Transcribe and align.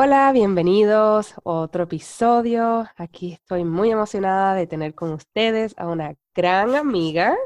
Hola, 0.00 0.30
bienvenidos 0.30 1.34
a 1.38 1.40
otro 1.42 1.82
episodio. 1.82 2.86
Aquí 2.96 3.32
estoy 3.32 3.64
muy 3.64 3.90
emocionada 3.90 4.54
de 4.54 4.68
tener 4.68 4.94
con 4.94 5.12
ustedes 5.12 5.74
a 5.76 5.88
una 5.88 6.14
gran 6.36 6.76
amiga 6.76 7.36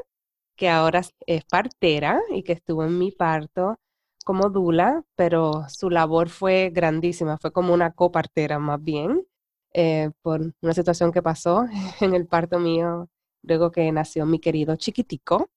que 0.55 0.69
ahora 0.69 1.01
es 1.25 1.45
partera 1.45 2.21
y 2.29 2.43
que 2.43 2.53
estuvo 2.53 2.83
en 2.85 2.99
mi 2.99 3.11
parto 3.11 3.79
como 4.23 4.51
dula, 4.51 5.03
pero 5.15 5.65
su 5.67 5.89
labor 5.89 6.29
fue 6.29 6.69
grandísima, 6.71 7.39
fue 7.39 7.51
como 7.51 7.73
una 7.73 7.91
copartera 7.93 8.59
más 8.59 8.83
bien, 8.83 9.25
eh, 9.73 10.11
por 10.21 10.53
una 10.61 10.73
situación 10.75 11.11
que 11.11 11.23
pasó 11.23 11.65
en 12.01 12.13
el 12.13 12.27
parto 12.27 12.59
mío 12.59 13.09
luego 13.41 13.71
que 13.71 13.91
nació 13.91 14.27
mi 14.27 14.39
querido 14.39 14.75
chiquitico. 14.75 15.49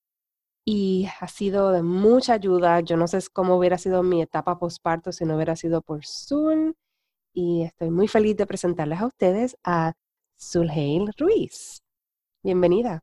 Y 0.65 1.09
ha 1.21 1.29
sido 1.29 1.73
de 1.73 1.83
mucha 1.83 2.35
ayuda. 2.35 2.81
Yo 2.81 2.97
no 2.97 3.07
sé 3.09 3.21
cómo 3.33 3.57
hubiera 3.57 3.79
sido 3.79 4.03
mi 4.03 4.23
etapa 4.23 4.59
postparto 4.59 5.13
si 5.13 5.25
no 5.25 5.37
hubiera 5.37 5.57
sido 5.57 5.83
por 5.83 6.05
Zoom 6.07 6.75
y 7.37 7.65
estoy 7.65 7.91
muy 7.91 8.09
feliz 8.09 8.35
de 8.39 8.47
presentarles 8.47 8.99
a 8.99 9.07
ustedes 9.07 9.59
a 9.63 9.93
Zulheil 10.41 11.11
Ruiz. 11.19 11.83
Bienvenida. 12.43 13.01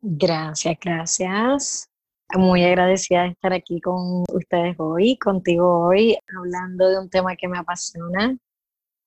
Gracias, 0.00 0.78
gracias. 0.82 1.90
Muy 2.34 2.64
agradecida 2.64 3.24
de 3.24 3.28
estar 3.28 3.52
aquí 3.52 3.82
con 3.82 4.24
ustedes 4.32 4.74
hoy, 4.78 5.18
contigo 5.18 5.86
hoy, 5.86 6.16
hablando 6.34 6.88
de 6.88 6.98
un 6.98 7.10
tema 7.10 7.36
que 7.36 7.46
me 7.46 7.58
apasiona. 7.58 8.38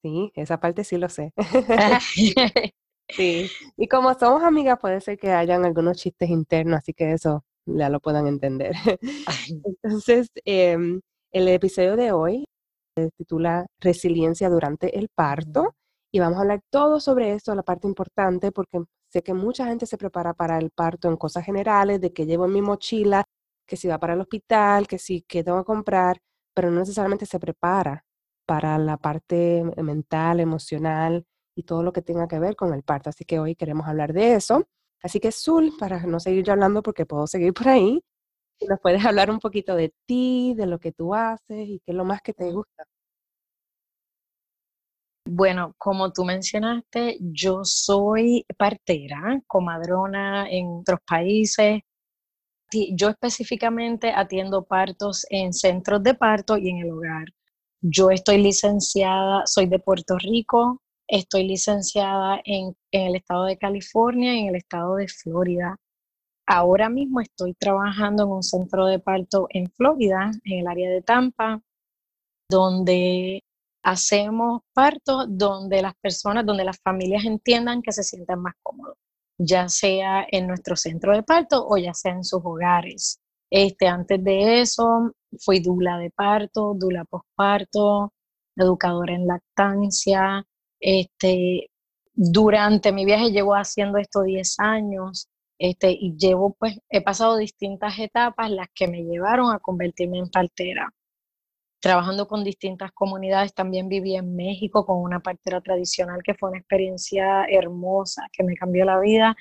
Sí, 0.04 0.32
esa 0.36 0.60
parte 0.60 0.84
sí 0.84 0.98
lo 0.98 1.10
sé. 1.10 1.34
sí, 3.10 3.50
y 3.78 3.88
como 3.88 4.14
somos 4.14 4.44
amigas, 4.44 4.78
puede 4.80 5.02
ser 5.02 5.18
que 5.18 5.32
hayan 5.32 5.66
algunos 5.66 5.98
chistes 5.98 6.30
internos, 6.30 6.78
así 6.78 6.94
que 6.94 7.14
eso 7.14 7.44
ya 7.66 7.90
lo 7.90 8.00
puedan 8.00 8.28
entender. 8.28 8.76
Entonces, 9.66 10.28
em, 10.46 11.02
el 11.32 11.48
episodio 11.48 11.96
de 11.96 12.12
hoy 12.12 12.46
titula 13.18 13.66
Resiliencia 13.80 14.50
durante 14.50 14.98
el 14.98 15.10
parto 15.10 15.76
y 16.12 16.20
vamos 16.20 16.38
a 16.38 16.42
hablar 16.42 16.62
todo 16.70 17.00
sobre 17.00 17.34
esto, 17.34 17.54
la 17.56 17.64
parte 17.64 17.88
importante, 17.88 18.52
porque 18.52 18.84
sé 19.12 19.22
que 19.22 19.34
mucha 19.34 19.66
gente 19.68 19.86
se 19.86 19.98
prepara 19.98 20.34
para 20.34 20.58
el 20.58 20.72
parto 20.72 21.10
en 21.10 21.18
cosas 21.18 21.46
generales, 21.46 22.02
de 22.02 22.14
que 22.14 22.26
llevo 22.26 22.46
en 22.46 22.54
mi 22.54 22.62
mochila, 22.62 23.24
que 23.66 23.78
si 23.78 23.88
va 23.88 24.00
para 24.00 24.14
el 24.14 24.22
hospital, 24.22 24.88
que 24.88 24.98
si 25.00 25.22
que 25.22 25.44
tengo 25.44 25.60
que 25.60 25.66
comprar, 25.66 26.20
pero 26.54 26.72
no 26.72 26.80
necesariamente 26.80 27.26
se 27.26 27.40
prepara 27.40 28.06
para 28.46 28.78
la 28.78 28.98
parte 28.98 29.64
mental, 29.78 30.40
emocional 30.40 31.26
y 31.56 31.64
todo 31.64 31.84
lo 31.84 31.92
que 31.94 32.02
tenga 32.02 32.28
que 32.28 32.40
ver 32.40 32.56
con 32.56 32.74
el 32.74 32.84
parto. 32.84 33.10
Así 33.10 33.26
que 33.26 33.40
hoy 33.40 33.56
queremos 33.56 33.88
hablar 33.88 34.14
de 34.14 34.36
eso. 34.36 34.64
Así 35.04 35.20
que 35.20 35.32
Zul, 35.32 35.74
para 35.78 36.00
no 36.06 36.20
seguir 36.20 36.44
yo 36.46 36.54
hablando 36.54 36.82
porque 36.82 37.06
puedo 37.06 37.28
seguir 37.28 37.54
por 37.54 37.68
ahí, 37.68 38.02
nos 38.68 38.80
puedes 38.82 39.06
hablar 39.06 39.30
un 39.30 39.40
poquito 39.40 39.76
de 39.76 39.94
ti, 40.06 40.54
de 40.56 40.66
lo 40.68 40.80
que 40.80 40.92
tú 40.92 41.14
haces 41.14 41.68
y 41.68 41.82
qué 41.86 41.92
es 41.92 41.96
lo 41.96 42.06
más 42.06 42.22
que 42.22 42.34
te 42.34 42.52
gusta. 42.52 42.86
Bueno, 45.30 45.74
como 45.78 46.12
tú 46.14 46.24
mencionaste, 46.24 47.18
yo 47.20 47.60
soy 47.64 48.46
partera, 48.58 49.42
comadrona 49.46 50.50
en 50.50 50.68
otros 50.80 51.00
países. 51.06 51.82
Yo 52.96 53.10
específicamente 53.10 54.12
atiendo 54.12 54.64
partos 54.64 55.26
en 55.30 55.54
centros 55.54 56.02
de 56.04 56.14
parto 56.16 56.58
y 56.58 56.70
en 56.70 56.78
el 56.78 56.92
hogar. 56.92 57.26
Yo 57.82 58.10
estoy 58.10 58.38
licenciada, 58.42 59.44
soy 59.46 59.68
de 59.68 59.80
Puerto 59.80 60.18
Rico, 60.18 60.82
estoy 61.08 61.48
licenciada 61.48 62.42
en, 62.46 62.76
en 62.92 63.08
el 63.08 63.16
estado 63.18 63.46
de 63.46 63.58
California 63.58 64.34
y 64.34 64.40
en 64.40 64.48
el 64.50 64.56
estado 64.56 64.96
de 64.96 65.08
Florida. 65.08 65.78
Ahora 66.48 66.88
mismo 66.88 67.20
estoy 67.20 67.54
trabajando 67.56 68.24
en 68.24 68.30
un 68.30 68.44
centro 68.44 68.86
de 68.86 69.00
parto 69.00 69.48
en 69.50 69.70
Florida, 69.72 70.32
en 70.46 70.60
el 70.60 70.68
área 70.68 70.90
de 70.90 71.02
Tampa, 71.02 71.62
donde 72.50 73.44
hacemos 73.84 74.62
partos 74.74 75.26
donde 75.30 75.82
las 75.82 75.94
personas, 75.96 76.46
donde 76.46 76.64
las 76.64 76.80
familias 76.80 77.26
entiendan 77.26 77.82
que 77.82 77.92
se 77.92 78.04
sientan 78.04 78.42
más 78.42 78.54
cómodos, 78.64 78.96
ya 79.38 79.68
sea 79.68 80.26
en 80.32 80.48
nuestro 80.48 80.78
centro 80.78 81.14
de 81.14 81.24
parto 81.24 81.68
o 81.68 81.78
ya 81.78 81.94
sea 81.94 82.14
en 82.14 82.24
sus 82.24 82.42
hogares. 82.46 83.20
Este, 83.52 83.88
antes 83.88 84.24
de 84.24 84.62
eso, 84.62 85.12
fui 85.40 85.60
dula 85.60 85.98
de 85.98 86.12
parto, 86.12 86.74
dula 86.76 87.04
posparto, 87.06 88.14
educadora 88.56 89.16
en 89.16 89.28
lactancia. 89.28 90.46
Este, 90.80 91.70
durante 92.14 92.94
mi 92.94 93.04
viaje 93.04 93.32
llevo 93.32 93.54
haciendo 93.54 93.98
esto 93.98 94.24
10 94.24 94.60
años 94.60 95.30
este, 95.60 95.92
y 95.92 96.16
llevo, 96.18 96.56
pues, 96.60 96.80
he 96.90 97.02
pasado 97.02 97.38
distintas 97.38 97.98
etapas 98.00 98.52
las 98.52 98.68
que 98.74 98.88
me 98.88 99.04
llevaron 99.04 99.52
a 99.52 99.60
convertirme 99.60 100.20
en 100.20 100.30
partera. 100.30 100.94
Trabajando 101.80 102.28
con 102.28 102.44
distintas 102.44 102.92
comunidades, 102.92 103.54
también 103.54 103.88
viví 103.88 104.16
en 104.16 104.36
México 104.36 104.86
con 104.86 104.98
una 105.02 105.20
partera 105.20 105.62
tradicional 105.62 106.22
que 106.24 106.34
fue 106.34 106.50
una 106.50 106.60
experiencia 106.60 107.46
hermosa, 107.46 108.24
que 108.32 108.44
me 108.44 108.56
cambió 108.56 108.86
la 108.86 109.00
vida. 109.00 109.36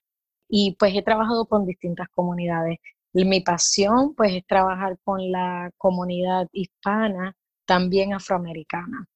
Y 0.48 0.76
pues 0.78 0.94
he 0.94 1.02
trabajado 1.02 1.46
con 1.46 1.66
distintas 1.66 2.08
comunidades. 2.08 2.78
Mi 3.12 3.40
pasión, 3.40 4.14
pues, 4.14 4.34
es 4.34 4.46
trabajar 4.46 4.98
con 5.02 5.30
la 5.30 5.70
comunidad 5.78 6.48
hispana, 6.52 7.34
también 7.66 8.12
afroamericana, 8.12 9.06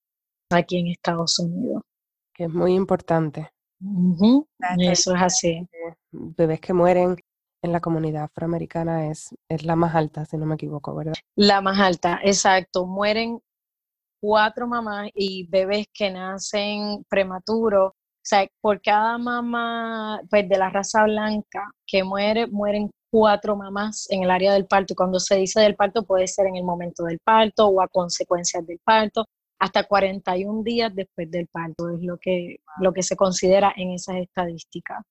aquí 0.51 0.79
en 0.79 0.89
Estados 0.89 1.39
Unidos. 1.39 1.83
Que 2.35 2.45
es 2.45 2.51
muy 2.51 2.75
importante. 2.75 3.51
Eso 4.79 5.15
es 5.15 5.23
así. 5.23 5.69
Bebés 6.11 6.61
que 6.61 6.73
mueren 6.73 7.17
en 7.63 7.73
la 7.73 7.81
comunidad 7.81 8.25
afroamericana 8.25 9.11
es, 9.11 9.35
es 9.49 9.65
la 9.65 9.77
más 9.77 9.95
alta, 9.95 10.25
si 10.25 10.37
no 10.37 10.47
me 10.47 10.55
equivoco, 10.55 10.95
¿verdad? 10.95 11.15
La 11.37 11.61
más 11.61 11.79
alta, 11.79 12.21
exacto. 12.23 12.87
Mueren 12.87 13.41
cuatro 14.21 14.67
mamás 14.67 15.11
y 15.15 15.47
bebés 15.49 15.87
que 15.93 16.11
nacen 16.11 17.05
prematuros. 17.09 17.93
O 17.93 18.23
sea, 18.23 18.47
por 18.61 18.81
cada 18.83 19.17
mamá 19.19 20.21
pues, 20.29 20.49
de 20.49 20.59
la 20.59 20.71
raza 20.71 21.05
blanca 21.05 21.71
que 21.87 22.05
muere, 22.05 22.47
mueren 22.47 22.91
cuatro 23.11 23.57
mamás 23.57 24.07
en 24.11 24.23
el 24.23 24.31
área 24.31 24.53
del 24.53 24.67
parto. 24.67 24.93
Y 24.93 24.97
cuando 24.97 25.19
se 25.19 25.37
dice 25.37 25.61
del 25.61 25.75
parto, 25.75 26.05
puede 26.05 26.27
ser 26.29 26.47
en 26.47 26.57
el 26.57 26.65
momento 26.65 27.05
del 27.05 27.19
parto 27.25 27.67
o 27.67 27.81
a 27.81 27.89
consecuencias 27.89 28.67
del 28.67 28.79
parto 28.85 29.25
hasta 29.61 29.85
41 29.85 30.63
días 30.63 30.93
después 30.95 31.31
del 31.31 31.47
parto, 31.47 31.91
es 31.91 32.03
lo 32.03 32.17
que, 32.19 32.57
lo 32.81 32.93
que 32.93 33.03
se 33.03 33.15
considera 33.15 33.73
en 33.77 33.91
esas 33.91 34.17
estadísticas. 34.17 35.05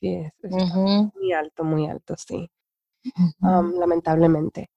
Sí, 0.00 0.16
es, 0.42 0.54
muy 1.14 1.32
alto, 1.32 1.62
muy 1.62 1.86
alto, 1.86 2.14
sí. 2.16 2.50
lamentablemente. 3.40 4.70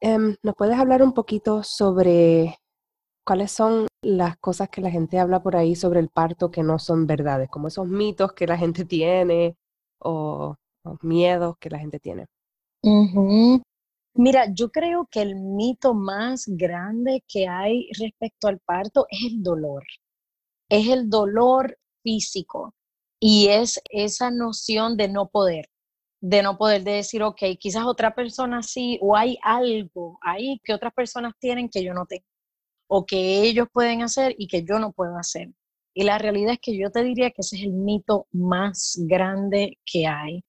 Em, 0.00 0.34
¿Nos 0.42 0.54
puedes 0.56 0.78
hablar 0.78 1.02
un 1.02 1.12
poquito 1.12 1.62
sobre 1.62 2.56
cuáles 3.22 3.52
son 3.52 3.86
las 4.02 4.38
cosas 4.38 4.70
que 4.70 4.80
la 4.80 4.90
gente 4.90 5.18
habla 5.18 5.42
por 5.42 5.56
ahí 5.56 5.76
sobre 5.76 6.00
el 6.00 6.08
parto 6.08 6.50
que 6.50 6.62
no 6.62 6.78
son 6.78 7.06
verdades, 7.06 7.50
como 7.50 7.68
esos 7.68 7.86
mitos 7.86 8.32
que 8.32 8.46
la 8.46 8.56
gente 8.56 8.86
tiene 8.86 9.56
o, 9.98 10.56
miedos 11.02 11.56
que 11.58 11.68
la 11.68 11.78
gente 11.78 12.00
tiene? 12.00 12.26
Mira, 14.14 14.46
yo 14.52 14.70
creo 14.70 15.08
que 15.10 15.22
el 15.22 15.36
mito 15.36 15.94
más 15.94 16.44
grande 16.46 17.24
que 17.28 17.46
hay 17.48 17.88
respecto 17.98 18.48
al 18.48 18.58
parto 18.60 19.06
es 19.10 19.32
el 19.32 19.42
dolor. 19.42 19.84
Es 20.68 20.88
el 20.88 21.08
dolor 21.08 21.78
físico 22.02 22.74
y 23.20 23.48
es 23.48 23.80
esa 23.90 24.30
noción 24.30 24.96
de 24.96 25.08
no 25.08 25.28
poder, 25.28 25.68
de 26.20 26.42
no 26.42 26.58
poder 26.58 26.84
de 26.84 26.92
decir, 26.92 27.22
ok, 27.22 27.42
quizás 27.58 27.84
otra 27.84 28.14
persona 28.14 28.62
sí, 28.62 28.98
o 29.02 29.16
hay 29.16 29.38
algo 29.42 30.18
ahí 30.22 30.60
que 30.64 30.74
otras 30.74 30.94
personas 30.94 31.34
tienen 31.38 31.68
que 31.68 31.84
yo 31.84 31.94
no 31.94 32.06
tengo, 32.06 32.24
o 32.88 33.06
que 33.06 33.42
ellos 33.42 33.68
pueden 33.72 34.02
hacer 34.02 34.34
y 34.38 34.48
que 34.48 34.64
yo 34.64 34.78
no 34.78 34.92
puedo 34.92 35.16
hacer. 35.18 35.50
Y 35.94 36.04
la 36.04 36.18
realidad 36.18 36.54
es 36.54 36.60
que 36.60 36.76
yo 36.78 36.90
te 36.90 37.02
diría 37.04 37.30
que 37.30 37.42
ese 37.42 37.56
es 37.56 37.62
el 37.64 37.72
mito 37.72 38.26
más 38.32 38.96
grande 39.02 39.78
que 39.84 40.06
hay. 40.06 40.44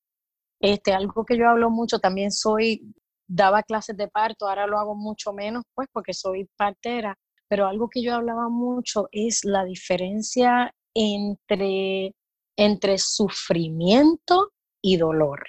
Este, 0.61 0.93
algo 0.93 1.25
que 1.25 1.37
yo 1.37 1.49
hablo 1.49 1.69
mucho, 1.71 1.99
también 1.99 2.31
soy 2.31 2.93
daba 3.31 3.63
clases 3.63 3.95
de 3.95 4.09
parto, 4.09 4.47
ahora 4.47 4.67
lo 4.67 4.77
hago 4.77 4.95
mucho 4.95 5.31
menos, 5.31 5.63
pues 5.73 5.87
porque 5.91 6.13
soy 6.13 6.49
partera, 6.57 7.17
pero 7.47 7.67
algo 7.67 7.89
que 7.89 8.03
yo 8.03 8.13
hablaba 8.15 8.49
mucho 8.49 9.07
es 9.11 9.45
la 9.45 9.63
diferencia 9.63 10.73
entre, 10.93 12.13
entre 12.57 12.97
sufrimiento 12.97 14.51
y 14.81 14.97
dolor. 14.97 15.43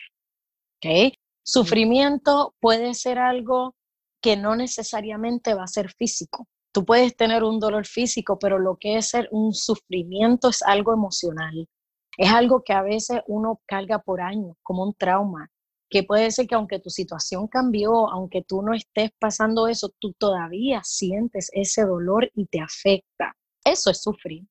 ¿okay? 0.77 1.15
Sufrimiento 1.45 2.55
puede 2.61 2.95
ser 2.95 3.19
algo 3.19 3.75
que 4.23 4.37
no 4.37 4.55
necesariamente 4.55 5.55
va 5.55 5.65
a 5.65 5.69
ser 5.69 5.91
físico. 5.91 6.47
Tú 6.73 6.85
puedes 6.85 7.17
tener 7.17 7.43
un 7.43 7.59
dolor 7.59 7.85
físico, 7.87 8.39
pero 8.39 8.61
lo 8.61 8.77
que 8.77 8.97
es 8.97 9.09
ser 9.09 9.29
un 9.33 9.53
sufrimiento 9.53 10.51
es 10.51 10.63
algo 10.63 10.93
emocional. 10.93 11.69
Es 12.17 12.31
algo 12.31 12.63
que 12.65 12.73
a 12.75 12.83
veces 12.83 13.21
uno 13.27 13.61
carga 13.67 13.99
por 13.99 14.21
años, 14.21 14.57
como 14.63 14.85
un 14.85 14.95
trauma, 14.95 15.51
que 15.93 16.05
puede 16.05 16.31
ser 16.31 16.47
que 16.47 16.55
aunque 16.55 16.79
tu 16.79 16.89
situación 16.89 17.47
cambió, 17.49 18.09
aunque 18.11 18.43
tú 18.43 18.63
no 18.63 18.73
estés 18.73 19.11
pasando 19.19 19.69
eso, 19.69 19.93
tú 19.99 20.15
todavía 20.15 20.81
sientes 20.85 21.51
ese 21.53 21.85
dolor 21.85 22.31
y 22.35 22.47
te 22.47 22.61
afecta. 22.63 23.37
Eso 23.63 23.91
es 23.91 24.03
sufrir. 24.03 24.47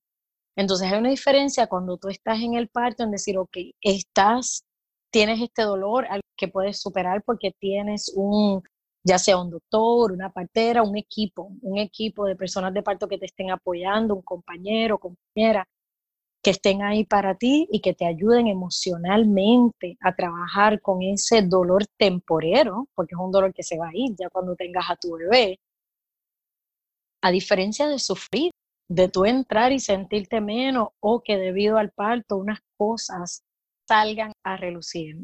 Entonces 0.54 0.92
hay 0.92 1.00
una 1.00 1.10
diferencia 1.10 1.66
cuando 1.66 1.96
tú 1.96 2.10
estás 2.10 2.40
en 2.40 2.54
el 2.54 2.68
parto 2.68 3.02
en 3.02 3.10
decir, 3.10 3.38
ok, 3.38 3.56
estás, 3.80 4.62
tienes 5.10 5.40
este 5.42 5.62
dolor 5.62 6.06
que 6.36 6.46
puedes 6.46 6.80
superar 6.80 7.24
porque 7.24 7.50
tienes 7.58 8.12
un, 8.14 8.62
ya 9.02 9.18
sea 9.18 9.36
un 9.36 9.50
doctor, 9.50 10.12
una 10.12 10.30
partera, 10.30 10.84
un 10.84 10.96
equipo, 10.96 11.50
un 11.60 11.76
equipo 11.78 12.24
de 12.24 12.36
personas 12.36 12.72
de 12.72 12.84
parto 12.84 13.08
que 13.08 13.18
te 13.18 13.26
estén 13.26 13.50
apoyando, 13.50 14.14
un 14.14 14.22
compañero, 14.22 14.96
compañera, 14.96 15.66
que 16.42 16.50
estén 16.50 16.82
ahí 16.82 17.04
para 17.04 17.36
ti 17.36 17.68
y 17.70 17.80
que 17.80 17.94
te 17.94 18.04
ayuden 18.04 18.48
emocionalmente 18.48 19.96
a 20.00 20.14
trabajar 20.14 20.80
con 20.80 21.00
ese 21.02 21.42
dolor 21.42 21.86
temporero, 21.96 22.88
porque 22.94 23.14
es 23.14 23.20
un 23.20 23.30
dolor 23.30 23.54
que 23.54 23.62
se 23.62 23.78
va 23.78 23.88
a 23.88 23.94
ir 23.94 24.16
ya 24.18 24.28
cuando 24.28 24.56
tengas 24.56 24.90
a 24.90 24.96
tu 24.96 25.16
bebé. 25.16 25.60
A 27.22 27.30
diferencia 27.30 27.86
de 27.86 28.00
sufrir, 28.00 28.50
de 28.88 29.08
tú 29.08 29.24
entrar 29.24 29.70
y 29.70 29.78
sentirte 29.78 30.40
menos 30.40 30.88
o 30.98 31.22
que 31.22 31.36
debido 31.36 31.78
al 31.78 31.92
parto 31.92 32.36
unas 32.36 32.58
cosas 32.76 33.44
salgan 33.88 34.32
a 34.44 34.56
relucir. 34.56 35.16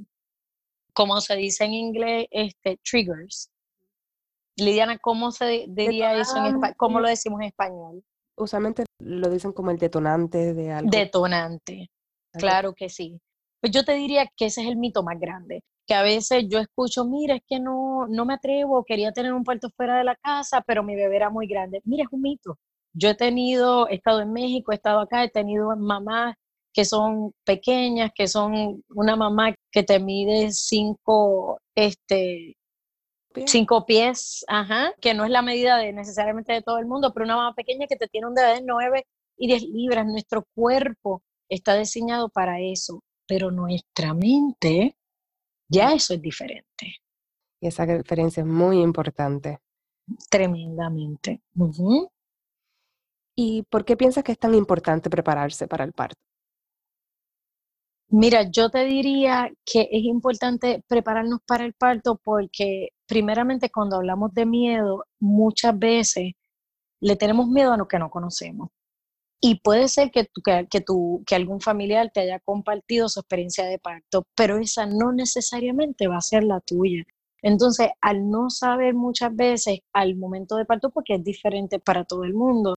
Como 0.94 1.20
se 1.20 1.34
dice 1.34 1.64
en 1.64 1.74
inglés, 1.74 2.28
este, 2.30 2.78
triggers. 2.88 3.50
Lidiana, 4.56 4.98
¿cómo 4.98 5.32
se 5.32 5.66
diría 5.68 6.14
eso 6.14 6.36
en 6.38 6.46
español? 6.46 6.76
¿Cómo 6.76 7.00
lo 7.00 7.08
decimos 7.08 7.40
en 7.40 7.48
español? 7.48 8.04
Usualmente 8.38 8.84
lo 9.00 9.28
dicen 9.30 9.52
como 9.52 9.70
el 9.70 9.78
detonante 9.78 10.54
de 10.54 10.72
algo. 10.72 10.90
Detonante, 10.90 11.90
claro 12.32 12.74
que 12.74 12.88
sí. 12.88 13.20
Pues 13.60 13.72
yo 13.72 13.84
te 13.84 13.94
diría 13.94 14.26
que 14.36 14.46
ese 14.46 14.62
es 14.62 14.68
el 14.68 14.76
mito 14.76 15.02
más 15.02 15.18
grande, 15.18 15.62
que 15.86 15.94
a 15.94 16.02
veces 16.02 16.44
yo 16.48 16.58
escucho, 16.58 17.04
mira, 17.04 17.36
es 17.36 17.42
que 17.46 17.58
no, 17.58 18.06
no 18.08 18.24
me 18.24 18.34
atrevo, 18.34 18.84
quería 18.84 19.12
tener 19.12 19.32
un 19.32 19.44
parto 19.44 19.70
fuera 19.76 19.98
de 19.98 20.04
la 20.04 20.16
casa, 20.16 20.62
pero 20.66 20.82
mi 20.82 20.94
bebé 20.94 21.16
era 21.16 21.30
muy 21.30 21.46
grande. 21.46 21.80
Mira, 21.84 22.04
es 22.04 22.12
un 22.12 22.22
mito. 22.22 22.58
Yo 22.92 23.10
he 23.10 23.14
tenido, 23.14 23.88
he 23.88 23.96
estado 23.96 24.20
en 24.20 24.32
México, 24.32 24.72
he 24.72 24.76
estado 24.76 25.00
acá, 25.00 25.24
he 25.24 25.30
tenido 25.30 25.74
mamás 25.76 26.34
que 26.72 26.84
son 26.84 27.32
pequeñas, 27.44 28.12
que 28.14 28.28
son 28.28 28.84
una 28.90 29.16
mamá 29.16 29.54
que 29.72 29.82
te 29.82 29.98
mide 29.98 30.52
cinco, 30.52 31.58
este, 31.74 32.54
Cinco 33.46 33.86
pies, 33.86 34.44
ajá, 34.48 34.92
que 35.00 35.14
no 35.14 35.24
es 35.24 35.30
la 35.30 35.42
medida 35.42 35.76
de 35.76 35.92
necesariamente 35.92 36.52
de 36.52 36.62
todo 36.62 36.78
el 36.78 36.86
mundo, 36.86 37.12
pero 37.12 37.24
una 37.24 37.36
mamá 37.36 37.54
pequeña 37.54 37.86
que 37.86 37.96
te 37.96 38.08
tiene 38.08 38.26
un 38.26 38.34
bebé 38.34 38.54
de 38.54 38.62
9 38.62 39.06
y 39.36 39.46
10 39.46 39.62
libras. 39.62 40.06
Nuestro 40.06 40.44
cuerpo 40.54 41.22
está 41.48 41.76
diseñado 41.76 42.28
para 42.28 42.60
eso, 42.60 43.02
pero 43.26 43.50
nuestra 43.50 44.14
mente, 44.14 44.96
ya 45.68 45.92
eso 45.92 46.14
es 46.14 46.22
diferente. 46.22 46.96
Y 47.60 47.68
esa 47.68 47.86
diferencia 47.86 48.40
es 48.40 48.46
muy 48.46 48.80
importante. 48.80 49.58
Tremendamente. 50.30 51.42
¿Y 53.36 53.62
por 53.64 53.84
qué 53.84 53.96
piensas 53.96 54.24
que 54.24 54.32
es 54.32 54.38
tan 54.38 54.54
importante 54.54 55.10
prepararse 55.10 55.68
para 55.68 55.84
el 55.84 55.92
parto? 55.92 56.18
Mira, 58.10 58.50
yo 58.50 58.70
te 58.70 58.84
diría 58.84 59.50
que 59.66 59.82
es 59.82 60.02
importante 60.04 60.82
prepararnos 60.88 61.40
para 61.46 61.64
el 61.64 61.74
parto 61.74 62.18
porque 62.24 62.88
primeramente 63.08 63.70
cuando 63.70 63.96
hablamos 63.96 64.32
de 64.34 64.46
miedo, 64.46 65.04
muchas 65.18 65.76
veces 65.76 66.34
le 67.00 67.16
tenemos 67.16 67.48
miedo 67.48 67.72
a 67.72 67.76
lo 67.76 67.88
que 67.88 67.98
no 67.98 68.10
conocemos. 68.10 68.70
Y 69.40 69.60
puede 69.60 69.88
ser 69.88 70.10
que, 70.10 70.28
que, 70.44 70.66
que, 70.68 70.84
que 71.26 71.34
algún 71.34 71.60
familiar 71.60 72.10
te 72.12 72.20
haya 72.20 72.40
compartido 72.40 73.08
su 73.08 73.20
experiencia 73.20 73.64
de 73.64 73.78
parto, 73.78 74.24
pero 74.36 74.58
esa 74.58 74.86
no 74.86 75.12
necesariamente 75.12 76.08
va 76.08 76.16
a 76.18 76.20
ser 76.20 76.44
la 76.44 76.60
tuya. 76.60 77.04
Entonces, 77.40 77.90
al 78.00 78.28
no 78.30 78.50
saber 78.50 78.94
muchas 78.94 79.34
veces 79.34 79.80
al 79.92 80.16
momento 80.16 80.56
de 80.56 80.64
parto, 80.64 80.90
porque 80.90 81.14
es 81.14 81.24
diferente 81.24 81.78
para 81.78 82.04
todo 82.04 82.24
el 82.24 82.34
mundo, 82.34 82.74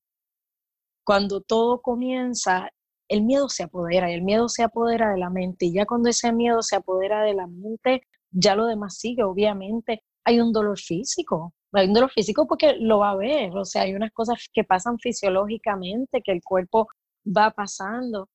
cuando 1.04 1.42
todo 1.42 1.81
comienza, 1.81 2.69
el 3.10 3.24
miedo 3.24 3.50
se 3.50 3.63
apodera 3.63 4.12
y 4.12 4.13
el 4.13 4.22
miedo 4.22 4.48
se 4.48 4.63
apodera 4.63 5.12
de 5.12 5.18
la 5.18 5.30
mente 5.31 5.66
y 5.66 5.74
ya 5.74 5.86
cuando 5.86 6.10
ese 6.10 6.31
miedo 6.31 6.62
se 6.62 6.75
apodera 6.77 7.24
de 7.24 7.34
la 7.34 7.48
mente, 7.48 8.04
ya 8.31 8.56
lo 8.56 8.66
demás 8.68 8.98
sigue, 8.98 9.24
obviamente 9.24 10.04
hay 10.26 10.40
un 10.40 10.52
dolor 10.52 10.80
físico, 10.80 11.54
hay 11.74 11.88
un 11.88 11.94
dolor 11.94 12.12
físico 12.12 12.48
porque 12.48 12.76
lo 12.80 13.00
va 13.00 13.12
a 13.12 13.16
ver, 13.16 13.56
o 13.56 13.66
sea, 13.66 13.84
hay 13.84 13.94
unas 13.94 14.12
cosas 14.12 14.50
que 14.54 14.64
pasan 14.64 15.00
fisiológicamente, 15.00 16.22
que 16.24 16.32
el 16.32 16.42
cuerpo 16.44 16.88
va 17.26 17.52
pasando. 17.52 18.28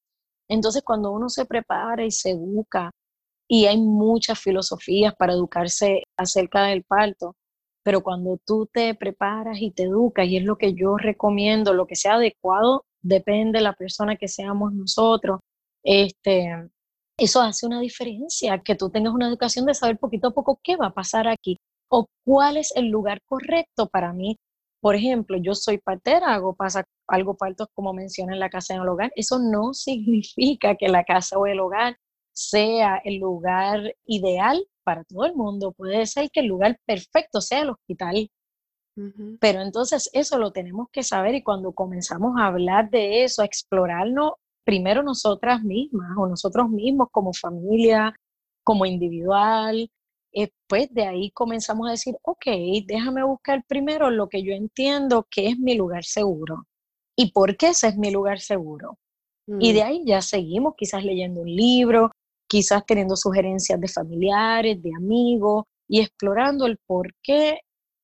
Entonces, 0.49 0.83
cuando 0.85 1.12
uno 1.12 1.29
se 1.29 1.47
prepara 1.47 2.05
y 2.05 2.11
se 2.11 2.31
educa, 2.31 2.91
y 3.49 3.67
hay 3.67 3.79
muchas 3.79 4.41
filosofías 4.41 5.15
para 5.17 5.33
educarse 5.35 6.03
acerca 6.17 6.65
del 6.65 6.85
parto, 6.85 7.37
pero 7.85 8.03
cuando 8.03 8.38
tú 8.44 8.69
te 8.73 8.94
preparas 8.94 9.59
y 9.61 9.71
te 9.71 9.85
educas, 9.85 10.27
y 10.27 10.38
es 10.38 10.44
lo 10.44 10.56
que 10.56 10.75
yo 10.75 10.97
recomiendo, 10.97 11.73
lo 11.73 11.87
que 11.87 11.97
sea 11.97 12.15
adecuado 12.15 12.85
depende 13.03 13.59
de 13.59 13.65
la 13.65 13.75
persona 13.75 14.17
que 14.17 14.29
seamos 14.29 14.73
nosotros. 14.73 15.41
Este, 15.85 16.49
eso 17.19 17.41
hace 17.41 17.67
una 17.67 17.81
diferencia, 17.81 18.61
que 18.62 18.75
tú 18.75 18.91
tengas 18.91 19.15
una 19.15 19.29
educación 19.29 19.67
de 19.67 19.75
saber 19.75 19.99
poquito 19.99 20.29
a 20.29 20.35
poco 20.35 20.59
qué 20.62 20.77
va 20.77 20.88
a 20.88 20.94
pasar 20.94 21.29
aquí 21.29 21.59
o 21.88 22.06
cuál 22.25 22.56
es 22.56 22.73
el 22.77 22.88
lugar 22.88 23.21
correcto 23.27 23.88
para 23.88 24.12
mí. 24.12 24.38
Por 24.81 24.94
ejemplo, 24.94 25.37
yo 25.38 25.55
soy 25.55 25.79
partera, 25.79 26.35
hago 26.35 26.55
pasa, 26.55 26.85
algo 27.09 27.37
parto 27.37 27.67
como 27.75 27.93
menciona 27.93 28.35
en 28.35 28.41
la 28.41 28.50
casa 28.50 28.75
en 28.75 28.83
el 28.83 28.88
hogar. 28.88 29.12
Eso 29.17 29.38
no 29.38 29.73
significa 29.75 30.77
que 30.77 30.88
la 30.88 31.05
casa 31.05 31.38
o 31.38 31.47
el 31.47 31.61
hogar 31.61 31.97
sea 32.33 33.00
el 33.05 33.19
lugar 33.19 33.94
ideal 34.05 34.67
para 34.85 35.05
todo 35.05 35.25
el 35.25 35.35
mundo. 35.35 35.73
Puede 35.73 36.06
ser 36.06 36.31
que 36.31 36.41
el 36.41 36.47
lugar 36.47 36.79
perfecto 36.87 37.41
sea 37.41 37.62
el 37.62 37.71
hospital, 37.71 38.31
pero 39.41 39.61
entonces 39.61 40.09
eso 40.15 40.38
lo 40.38 40.53
tenemos 40.53 40.88
que 40.91 41.03
saber 41.03 41.35
y 41.35 41.43
cuando 41.43 41.73
comenzamos 41.73 42.38
a 42.38 42.47
hablar 42.47 42.88
de 42.88 43.25
eso, 43.25 43.43
a 43.43 43.44
explorarnos 43.44 44.33
primero 44.65 45.03
nosotras 45.03 45.62
mismas 45.62 46.17
o 46.17 46.27
nosotros 46.27 46.71
mismos 46.71 47.09
como 47.12 47.33
familia, 47.35 48.15
como 48.65 48.87
individual, 48.87 49.91
eh, 50.38 50.50
pues 50.67 50.93
de 50.93 51.06
ahí 51.06 51.31
comenzamos 51.31 51.88
a 51.88 51.93
decir, 51.93 52.15
ok, 52.21 52.44
déjame 52.87 53.25
buscar 53.25 53.64
primero 53.66 54.11
lo 54.11 54.28
que 54.28 54.43
yo 54.43 54.52
entiendo 54.52 55.26
que 55.31 55.49
es 55.49 55.59
mi 55.59 55.75
lugar 55.75 56.05
seguro. 56.05 56.66
¿Y 57.16 57.33
por 57.33 57.57
qué 57.57 57.69
ese 57.69 57.88
es 57.88 57.97
mi 57.97 58.11
lugar 58.11 58.38
seguro? 58.40 58.99
Y 59.47 59.73
de 59.73 59.83
mm. 59.83 59.87
ahí 59.87 60.02
ya 60.05 60.21
seguimos 60.21 60.75
quizás 60.76 61.02
leyendo 61.02 61.40
un 61.40 61.49
libro, 61.49 62.11
quizás 62.47 62.85
teniendo 62.85 63.16
sugerencias 63.16 63.81
de 63.81 63.88
familiares, 63.88 64.83
de 64.83 64.93
amigos 64.95 65.64
y 65.88 66.02
explorando 66.02 66.66
el 66.66 66.76
por 66.87 67.14
qué 67.23 67.61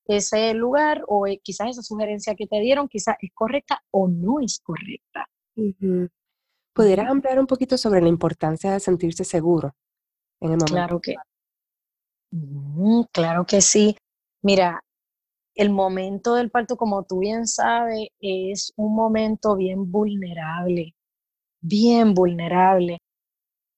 ese 0.07 0.55
lugar 0.55 1.05
o 1.09 1.27
eh, 1.27 1.39
quizás 1.45 1.69
esa 1.69 1.83
sugerencia 1.83 2.35
que 2.35 2.47
te 2.47 2.61
dieron 2.61 2.89
quizás 2.89 3.17
es 3.21 3.31
correcta 3.35 3.83
o 3.91 4.09
no 4.09 4.41
es 4.41 4.59
correcta. 4.61 5.29
¿Pudieras 6.73 7.11
ampliar 7.11 7.39
un 7.39 7.47
poquito 7.47 7.77
sobre 7.77 8.01
la 8.01 8.09
importancia 8.09 8.73
de 8.73 8.81
sentirse 8.81 9.23
seguro 9.23 9.77
en 10.41 10.53
el 10.53 10.57
momento? 10.57 10.73
Claro 10.73 11.01
que, 11.01 11.15
claro 13.13 13.45
que 13.47 13.61
sí. 13.61 13.97
Mira, 14.43 14.83
el 15.55 15.71
momento 15.71 16.35
del 16.35 16.51
parto, 16.51 16.77
como 16.77 17.05
tú 17.05 17.19
bien 17.21 17.47
sabes, 17.47 18.09
es 18.21 18.73
un 18.77 18.95
momento 18.95 19.57
bien 19.57 19.91
vulnerable, 19.91 20.95
bien 21.61 22.15
vulnerable. 22.15 22.99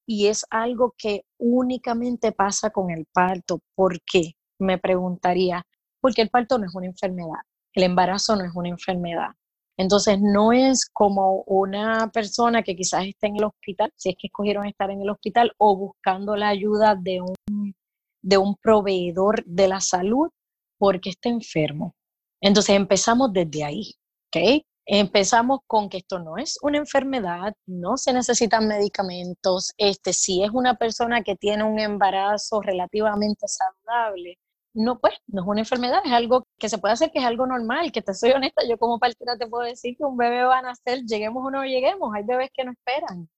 Y 0.06 0.26
es 0.28 0.46
algo 0.50 0.94
que 0.98 1.22
únicamente 1.38 2.32
pasa 2.32 2.70
con 2.70 2.90
el 2.90 3.06
parto. 3.12 3.60
¿Por 3.74 4.00
qué? 4.02 4.32
Me 4.58 4.78
preguntaría, 4.78 5.64
porque 6.00 6.22
el 6.22 6.30
parto 6.30 6.58
no 6.58 6.66
es 6.66 6.74
una 6.74 6.86
enfermedad, 6.86 7.40
el 7.72 7.84
embarazo 7.84 8.36
no 8.36 8.44
es 8.44 8.54
una 8.54 8.68
enfermedad. 8.68 9.30
Entonces 9.76 10.20
no 10.20 10.52
es 10.52 10.88
como 10.92 11.42
una 11.46 12.10
persona 12.12 12.62
que 12.62 12.76
quizás 12.76 13.06
esté 13.06 13.26
en 13.26 13.36
el 13.36 13.44
hospital, 13.44 13.92
si 13.96 14.10
es 14.10 14.16
que 14.16 14.28
escogieron 14.28 14.66
estar 14.66 14.90
en 14.90 15.02
el 15.02 15.10
hospital, 15.10 15.52
o 15.58 15.76
buscando 15.76 16.36
la 16.36 16.48
ayuda 16.48 16.94
de 16.94 17.20
un, 17.20 17.74
de 18.24 18.38
un 18.38 18.56
proveedor 18.56 19.44
de 19.44 19.68
la 19.68 19.80
salud 19.80 20.30
porque 20.78 21.10
está 21.10 21.28
enfermo. 21.28 21.94
Entonces 22.40 22.74
empezamos 22.74 23.32
desde 23.32 23.64
ahí, 23.64 23.92
¿ok? 24.28 24.64
Empezamos 24.86 25.60
con 25.66 25.88
que 25.88 25.98
esto 25.98 26.18
no 26.18 26.36
es 26.36 26.58
una 26.62 26.78
enfermedad, 26.78 27.54
no 27.66 27.96
se 27.96 28.12
necesitan 28.12 28.68
medicamentos. 28.68 29.72
Este, 29.78 30.12
si 30.12 30.42
es 30.42 30.50
una 30.52 30.74
persona 30.74 31.22
que 31.22 31.36
tiene 31.36 31.64
un 31.64 31.78
embarazo 31.78 32.60
relativamente 32.60 33.46
saludable, 33.46 34.38
no, 34.74 34.98
pues, 34.98 35.14
no 35.26 35.42
es 35.42 35.48
una 35.48 35.60
enfermedad, 35.60 36.00
es 36.04 36.12
algo 36.12 36.46
que 36.58 36.68
se 36.68 36.78
puede 36.78 36.94
hacer, 36.94 37.10
que 37.12 37.20
es 37.20 37.24
algo 37.24 37.46
normal, 37.46 37.92
que 37.92 38.02
te 38.02 38.12
soy 38.12 38.32
honesta, 38.32 38.62
yo 38.68 38.76
como 38.78 38.98
partida 38.98 39.38
te 39.38 39.46
puedo 39.46 39.64
decir 39.64 39.96
que 39.96 40.04
un 40.04 40.16
bebé 40.16 40.42
va 40.42 40.58
a 40.58 40.62
nacer, 40.62 41.04
lleguemos 41.04 41.46
o 41.46 41.50
no 41.50 41.64
lleguemos, 41.64 42.12
hay 42.14 42.24
bebés 42.24 42.50
que 42.52 42.64
no 42.64 42.72
esperan. 42.72 43.28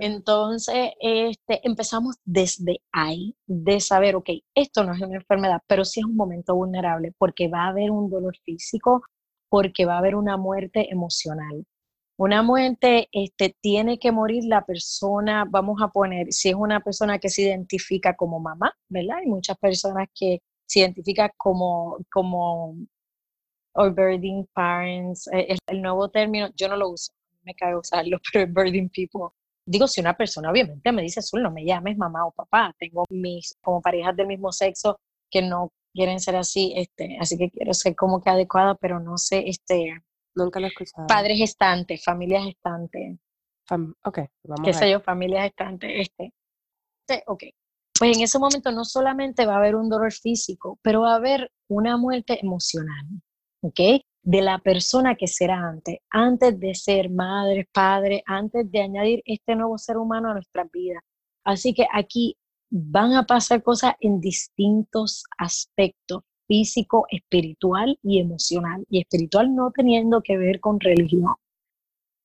Entonces, 0.00 0.92
este, 1.00 1.66
empezamos 1.66 2.16
desde 2.24 2.80
ahí, 2.92 3.36
de 3.46 3.80
saber, 3.80 4.16
ok, 4.16 4.30
esto 4.54 4.82
no 4.82 4.92
es 4.92 5.00
una 5.00 5.16
enfermedad, 5.16 5.60
pero 5.66 5.84
sí 5.84 6.00
es 6.00 6.06
un 6.06 6.16
momento 6.16 6.54
vulnerable 6.54 7.12
porque 7.18 7.48
va 7.48 7.64
a 7.64 7.68
haber 7.68 7.90
un 7.90 8.10
dolor 8.10 8.36
físico, 8.44 9.02
porque 9.48 9.84
va 9.86 9.94
a 9.94 9.98
haber 9.98 10.16
una 10.16 10.36
muerte 10.36 10.90
emocional. 10.90 11.64
Una 12.18 12.42
muerte 12.42 13.08
este, 13.12 13.54
tiene 13.60 13.98
que 13.98 14.10
morir 14.10 14.44
la 14.44 14.64
persona, 14.64 15.44
vamos 15.48 15.82
a 15.82 15.88
poner, 15.88 16.32
si 16.32 16.48
es 16.48 16.54
una 16.54 16.80
persona 16.80 17.18
que 17.18 17.28
se 17.28 17.42
identifica 17.42 18.16
como 18.16 18.40
mamá, 18.40 18.72
¿verdad? 18.88 19.18
Hay 19.18 19.26
muchas 19.26 19.58
personas 19.58 20.08
que 20.14 20.40
se 20.66 20.80
identifican 20.80 21.30
como, 21.36 21.98
como 22.10 22.74
birthing 23.94 24.46
parents, 24.54 25.28
eh, 25.28 25.46
el, 25.50 25.58
el 25.66 25.82
nuevo 25.82 26.08
término, 26.08 26.48
yo 26.56 26.68
no 26.68 26.76
lo 26.76 26.90
uso, 26.90 27.12
me 27.44 27.54
cabe 27.54 27.76
usarlo, 27.76 28.18
pero 28.32 28.46
birthing 28.50 28.88
people. 28.88 29.30
Digo, 29.66 29.88
si 29.88 30.00
una 30.00 30.16
persona 30.16 30.50
obviamente 30.50 30.92
me 30.92 31.02
dice, 31.02 31.20
Azul, 31.20 31.42
no 31.42 31.50
me 31.50 31.64
llames 31.64 31.98
mamá 31.98 32.24
o 32.24 32.32
papá, 32.32 32.74
tengo 32.78 33.04
mis 33.10 33.56
como 33.60 33.82
parejas 33.82 34.16
del 34.16 34.28
mismo 34.28 34.52
sexo 34.52 35.00
que 35.30 35.42
no 35.42 35.72
quieren 35.92 36.20
ser 36.20 36.36
así, 36.36 36.72
este, 36.76 37.16
así 37.20 37.36
que 37.36 37.50
quiero 37.50 37.74
ser 37.74 37.96
como 37.96 38.20
que 38.20 38.30
adecuada, 38.30 38.76
pero 38.76 39.00
no 39.00 39.16
sé, 39.16 39.44
este, 39.48 39.92
Nunca 40.36 40.60
lo 40.60 40.66
he 40.66 40.68
escuchado. 40.68 41.06
Padres 41.06 41.38
gestantes, 41.38 42.04
familias 42.04 42.44
gestantes. 42.44 43.18
ok, 44.04 44.18
vamos 44.44 44.64
Qué 44.64 44.72
sé 44.74 44.90
yo, 44.90 45.00
familias 45.00 45.44
gestantes, 45.44 45.90
este. 46.08 46.32
Ok. 47.26 47.44
Pues 47.98 48.16
en 48.16 48.22
ese 48.22 48.38
momento 48.38 48.70
no 48.70 48.84
solamente 48.84 49.46
va 49.46 49.54
a 49.54 49.56
haber 49.56 49.74
un 49.74 49.88
dolor 49.88 50.12
físico, 50.12 50.78
pero 50.82 51.00
va 51.00 51.12
a 51.12 51.16
haber 51.16 51.50
una 51.68 51.96
muerte 51.96 52.38
emocional, 52.42 53.06
¿ok? 53.62 53.80
De 54.26 54.42
la 54.42 54.58
persona 54.58 55.14
que 55.14 55.28
será 55.28 55.56
antes, 55.68 55.98
antes 56.10 56.58
de 56.58 56.74
ser 56.74 57.10
madre, 57.10 57.68
padre, 57.72 58.22
antes 58.26 58.70
de 58.70 58.82
añadir 58.82 59.22
este 59.24 59.54
nuevo 59.54 59.78
ser 59.78 59.98
humano 59.98 60.30
a 60.30 60.34
nuestra 60.34 60.68
vida. 60.72 61.00
Así 61.44 61.72
que 61.72 61.86
aquí 61.92 62.36
van 62.68 63.12
a 63.12 63.24
pasar 63.24 63.62
cosas 63.62 63.94
en 64.00 64.20
distintos 64.20 65.22
aspectos 65.38 66.24
físico, 66.48 67.06
espiritual 67.10 67.98
y 68.02 68.20
emocional, 68.20 68.84
y 68.88 69.00
espiritual 69.00 69.54
no 69.54 69.70
teniendo 69.70 70.22
que 70.22 70.36
ver 70.36 70.60
con 70.60 70.80
religión. 70.80 71.34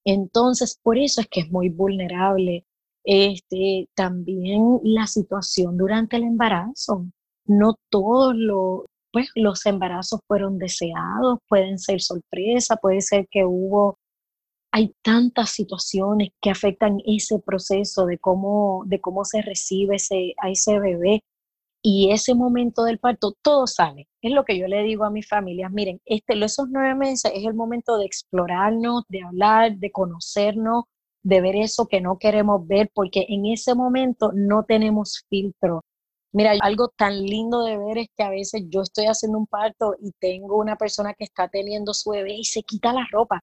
Entonces, 0.05 0.79
por 0.81 0.97
eso 0.97 1.21
es 1.21 1.27
que 1.27 1.41
es 1.41 1.51
muy 1.51 1.69
vulnerable 1.69 2.65
este, 3.03 3.89
también 3.95 4.79
la 4.83 5.07
situación 5.07 5.77
durante 5.77 6.17
el 6.17 6.23
embarazo. 6.23 7.07
No 7.45 7.75
todos 7.89 8.35
los, 8.35 8.85
pues, 9.11 9.29
los 9.35 9.65
embarazos 9.65 10.21
fueron 10.27 10.57
deseados, 10.57 11.39
pueden 11.47 11.79
ser 11.79 12.01
sorpresa, 12.01 12.77
puede 12.77 13.01
ser 13.01 13.27
que 13.29 13.45
hubo, 13.45 13.97
hay 14.71 14.93
tantas 15.01 15.51
situaciones 15.51 16.29
que 16.41 16.49
afectan 16.49 16.99
ese 17.05 17.39
proceso 17.39 18.05
de 18.05 18.17
cómo, 18.17 18.83
de 18.87 19.01
cómo 19.01 19.25
se 19.25 19.41
recibe 19.41 19.97
ese, 19.97 20.33
a 20.41 20.49
ese 20.49 20.79
bebé 20.79 21.23
y 21.83 22.11
ese 22.11 22.35
momento 22.35 22.83
del 22.83 22.99
parto, 22.99 23.33
todo 23.41 23.65
sale. 23.65 24.07
Es 24.21 24.31
lo 24.31 24.45
que 24.45 24.57
yo 24.57 24.67
le 24.67 24.83
digo 24.83 25.03
a 25.03 25.09
mis 25.09 25.27
familias, 25.27 25.71
miren, 25.71 25.99
este, 26.05 26.33
esos 26.43 26.67
nueve 26.69 26.95
meses 26.95 27.31
es 27.33 27.43
el 27.45 27.55
momento 27.55 27.97
de 27.97 28.05
explorarnos, 28.05 29.03
de 29.09 29.23
hablar, 29.23 29.77
de 29.77 29.91
conocernos, 29.91 30.83
de 31.23 31.41
ver 31.41 31.55
eso 31.55 31.87
que 31.87 32.01
no 32.01 32.17
queremos 32.17 32.67
ver, 32.67 32.91
porque 32.93 33.25
en 33.29 33.47
ese 33.47 33.75
momento 33.75 34.31
no 34.33 34.63
tenemos 34.63 35.25
filtro. 35.29 35.81
Mira, 36.33 36.53
algo 36.61 36.89
tan 36.95 37.21
lindo 37.21 37.65
de 37.65 37.77
ver 37.77 37.97
es 37.97 38.07
que 38.15 38.23
a 38.23 38.29
veces 38.29 38.63
yo 38.69 38.81
estoy 38.81 39.05
haciendo 39.05 39.37
un 39.37 39.47
parto 39.47 39.95
y 39.99 40.11
tengo 40.19 40.57
una 40.57 40.77
persona 40.77 41.13
que 41.13 41.25
está 41.25 41.49
teniendo 41.49 41.93
su 41.93 42.11
bebé 42.11 42.35
y 42.35 42.45
se 42.45 42.63
quita 42.63 42.93
la 42.93 43.05
ropa. 43.11 43.41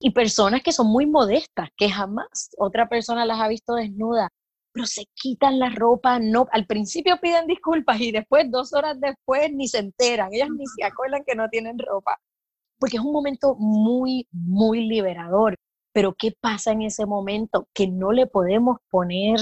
Y 0.00 0.10
personas 0.10 0.62
que 0.62 0.72
son 0.72 0.88
muy 0.88 1.06
modestas, 1.06 1.68
que 1.76 1.90
jamás 1.90 2.50
otra 2.58 2.88
persona 2.88 3.24
las 3.24 3.40
ha 3.40 3.48
visto 3.48 3.74
desnudas 3.74 4.28
pero 4.72 4.86
se 4.86 5.06
quitan 5.14 5.58
la 5.58 5.70
ropa, 5.70 6.20
no, 6.20 6.46
al 6.52 6.66
principio 6.66 7.18
piden 7.20 7.46
disculpas 7.46 8.00
y 8.00 8.12
después, 8.12 8.50
dos 8.50 8.72
horas 8.72 8.96
después, 9.00 9.52
ni 9.52 9.66
se 9.66 9.78
enteran, 9.78 10.32
ellas 10.32 10.50
ni 10.56 10.64
se 10.66 10.84
acuerdan 10.84 11.24
que 11.26 11.34
no 11.34 11.48
tienen 11.48 11.78
ropa, 11.78 12.16
porque 12.78 12.96
es 12.96 13.02
un 13.02 13.12
momento 13.12 13.56
muy, 13.56 14.28
muy 14.30 14.86
liberador. 14.86 15.56
Pero 15.92 16.14
¿qué 16.16 16.32
pasa 16.38 16.70
en 16.70 16.82
ese 16.82 17.06
momento? 17.06 17.66
Que 17.74 17.88
no 17.88 18.12
le 18.12 18.26
podemos 18.26 18.76
poner 18.88 19.40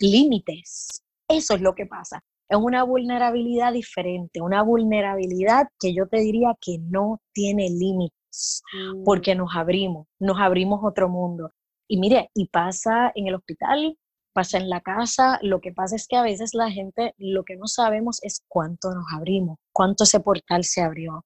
límites. 0.00 1.02
Eso 1.28 1.54
es 1.54 1.60
lo 1.60 1.74
que 1.74 1.86
pasa. 1.86 2.22
Es 2.48 2.58
una 2.58 2.84
vulnerabilidad 2.84 3.72
diferente, 3.72 4.40
una 4.40 4.62
vulnerabilidad 4.62 5.66
que 5.80 5.92
yo 5.94 6.06
te 6.06 6.18
diría 6.18 6.56
que 6.60 6.78
no 6.78 7.20
tiene 7.32 7.68
límites, 7.68 8.62
mm. 8.72 9.04
porque 9.04 9.34
nos 9.34 9.56
abrimos, 9.56 10.06
nos 10.20 10.38
abrimos 10.38 10.80
otro 10.84 11.08
mundo. 11.08 11.50
Y 11.88 11.98
mire, 11.98 12.30
y 12.34 12.48
pasa 12.48 13.10
en 13.14 13.26
el 13.26 13.34
hospital, 13.34 13.96
pasa 14.32 14.58
en 14.58 14.68
la 14.68 14.80
casa. 14.80 15.38
Lo 15.42 15.60
que 15.60 15.72
pasa 15.72 15.96
es 15.96 16.06
que 16.06 16.16
a 16.16 16.22
veces 16.22 16.54
la 16.54 16.70
gente, 16.70 17.14
lo 17.18 17.44
que 17.44 17.56
no 17.56 17.66
sabemos 17.66 18.22
es 18.22 18.44
cuánto 18.48 18.94
nos 18.94 19.06
abrimos, 19.12 19.58
cuánto 19.72 20.04
ese 20.04 20.20
portal 20.20 20.62
se 20.62 20.82
abrió. 20.82 21.24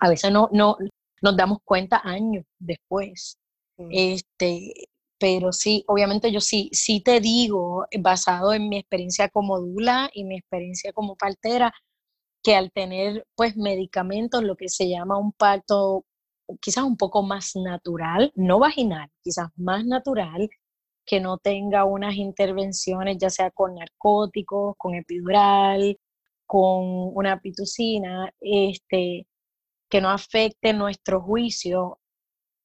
A 0.00 0.08
veces 0.08 0.32
no, 0.32 0.48
no 0.52 0.76
nos 1.22 1.36
damos 1.36 1.58
cuenta 1.64 2.00
años 2.02 2.44
después. 2.58 3.38
Este, 3.90 4.88
pero 5.20 5.52
sí, 5.52 5.84
obviamente 5.88 6.32
yo 6.32 6.40
sí, 6.40 6.70
sí 6.72 7.00
te 7.02 7.20
digo, 7.20 7.86
basado 8.00 8.54
en 8.54 8.68
mi 8.70 8.78
experiencia 8.78 9.28
como 9.28 9.60
dula 9.60 10.10
y 10.14 10.24
mi 10.24 10.38
experiencia 10.38 10.92
como 10.94 11.16
partera, 11.16 11.72
que 12.42 12.56
al 12.56 12.72
tener 12.72 13.26
pues 13.36 13.56
medicamentos, 13.56 14.42
lo 14.44 14.56
que 14.56 14.68
se 14.70 14.88
llama 14.88 15.18
un 15.18 15.32
parto 15.32 16.06
quizás 16.60 16.84
un 16.84 16.96
poco 16.96 17.22
más 17.22 17.52
natural, 17.56 18.32
no 18.34 18.58
vaginal, 18.58 19.10
quizás 19.22 19.48
más 19.56 19.84
natural, 19.84 20.48
que 21.06 21.20
no 21.20 21.38
tenga 21.38 21.84
unas 21.84 22.14
intervenciones, 22.16 23.18
ya 23.18 23.30
sea 23.30 23.50
con 23.50 23.74
narcóticos, 23.74 24.74
con 24.78 24.94
epidural, 24.94 25.98
con 26.46 27.12
una 27.16 27.40
pitocina, 27.40 28.32
este, 28.40 29.26
que 29.90 30.00
no 30.00 30.10
afecte 30.10 30.72
nuestro 30.72 31.20
juicio, 31.22 32.00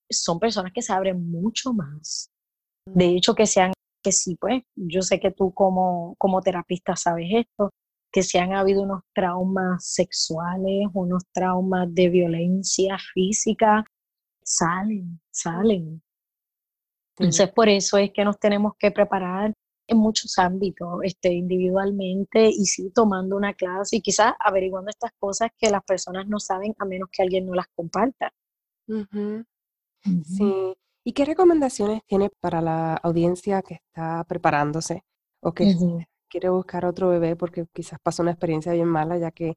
son 0.09 0.39
personas 0.39 0.71
que 0.73 0.81
se 0.81 0.93
abren 0.93 1.29
mucho 1.29 1.73
más. 1.73 2.31
De 2.85 3.05
hecho, 3.07 3.33
que 3.33 3.45
sean, 3.45 3.73
que 4.03 4.11
sí, 4.11 4.35
pues, 4.35 4.63
yo 4.75 5.01
sé 5.01 5.19
que 5.19 5.31
tú 5.31 5.53
como, 5.53 6.15
como 6.17 6.41
terapista 6.41 6.95
sabes 6.95 7.27
esto, 7.31 7.71
que 8.11 8.21
si 8.23 8.37
han 8.37 8.53
habido 8.53 8.83
unos 8.83 9.01
traumas 9.13 9.85
sexuales, 9.85 10.87
unos 10.93 11.23
traumas 11.33 11.93
de 11.93 12.09
violencia 12.09 12.97
física, 13.13 13.83
salen, 14.43 15.19
salen. 15.31 16.01
Entonces, 17.17 17.51
por 17.51 17.69
eso 17.69 17.97
es 17.97 18.11
que 18.11 18.23
nos 18.23 18.39
tenemos 18.39 18.73
que 18.77 18.91
preparar 18.91 19.53
en 19.87 19.97
muchos 19.97 20.37
ámbitos, 20.37 20.99
este, 21.03 21.33
individualmente 21.33 22.47
y 22.49 22.65
sí 22.65 22.91
tomando 22.93 23.35
una 23.35 23.53
clase 23.53 23.97
y 23.97 24.01
quizás 24.01 24.33
averiguando 24.39 24.89
estas 24.89 25.11
cosas 25.19 25.49
que 25.57 25.69
las 25.69 25.83
personas 25.83 26.27
no 26.27 26.39
saben 26.39 26.73
a 26.79 26.85
menos 26.85 27.09
que 27.11 27.21
alguien 27.21 27.45
no 27.45 27.53
las 27.53 27.67
comparta. 27.75 28.31
Sí. 30.23 30.75
¿Y 31.07 31.13
qué 31.13 31.23
recomendaciones 31.23 32.01
tiene 32.07 32.31
para 32.41 32.61
la 32.61 32.95
audiencia 32.95 33.61
que 33.61 33.75
está 33.75 34.23
preparándose 34.23 35.03
o 35.39 35.53
que 35.53 35.75
quiere 36.27 36.49
buscar 36.49 36.83
otro 36.83 37.09
bebé 37.09 37.35
porque 37.35 37.67
quizás 37.71 37.99
pasó 38.01 38.23
una 38.23 38.31
experiencia 38.31 38.73
bien 38.73 38.87
mala, 38.87 39.19
ya 39.19 39.29
que 39.29 39.53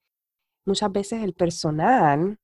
muchas 0.66 0.92
veces 0.92 1.22
el 1.22 1.32
personal 1.32 2.36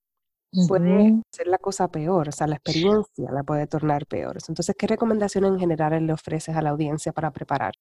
puede 0.67 1.21
ser 1.31 1.49
la 1.49 1.59
cosa 1.59 1.89
peor, 1.89 2.31
o 2.31 2.33
sea, 2.33 2.47
la 2.47 2.57
experiencia 2.57 3.31
la 3.31 3.43
puede 3.43 3.67
tornar 3.67 4.07
peor. 4.07 4.39
Entonces, 4.49 4.75
¿qué 4.79 4.87
recomendaciones 4.87 5.51
en 5.51 5.59
general 5.59 6.07
le 6.07 6.13
ofreces 6.15 6.57
a 6.57 6.63
la 6.63 6.71
audiencia 6.71 7.13
para 7.13 7.31
preparar? 7.31 7.75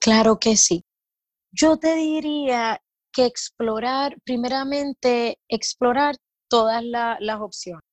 Claro 0.00 0.40
que 0.40 0.56
sí. 0.56 0.82
Yo 1.52 1.76
te 1.76 1.94
diría 1.94 2.80
que 3.12 3.26
explorar, 3.26 4.16
primeramente, 4.24 5.38
explorar 5.48 6.16
todas 6.48 6.82
las 6.82 7.40
opciones 7.40 7.91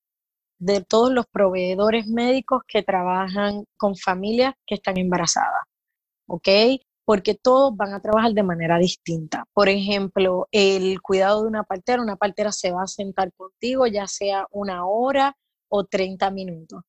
de 0.60 0.82
todos 0.82 1.12
los 1.12 1.26
proveedores 1.28 2.08
médicos 2.08 2.62
que 2.68 2.84
trabajan 2.84 3.66
con 3.78 3.96
familias 3.96 4.54
que 4.68 4.76
están 4.76 4.98
embarazadas. 4.98 5.64
¿Ok? 6.28 6.48
porque 7.10 7.34
todos 7.34 7.76
van 7.76 7.96
a 7.96 8.02
trabajar 8.02 8.34
de 8.34 8.44
manera 8.44 8.78
distinta. 8.78 9.44
Por 9.52 9.68
ejemplo, 9.68 10.48
el 10.52 11.02
cuidado 11.02 11.42
de 11.42 11.48
una 11.48 11.64
partera, 11.64 12.04
una 12.04 12.18
partera 12.18 12.52
se 12.52 12.72
va 12.72 12.84
a 12.84 12.88
sentar 12.88 13.34
contigo 13.34 13.88
ya 13.88 14.06
sea 14.06 14.46
una 14.52 14.86
hora 14.86 15.36
o 15.70 15.86
30 15.86 16.30
minutos. 16.30 16.84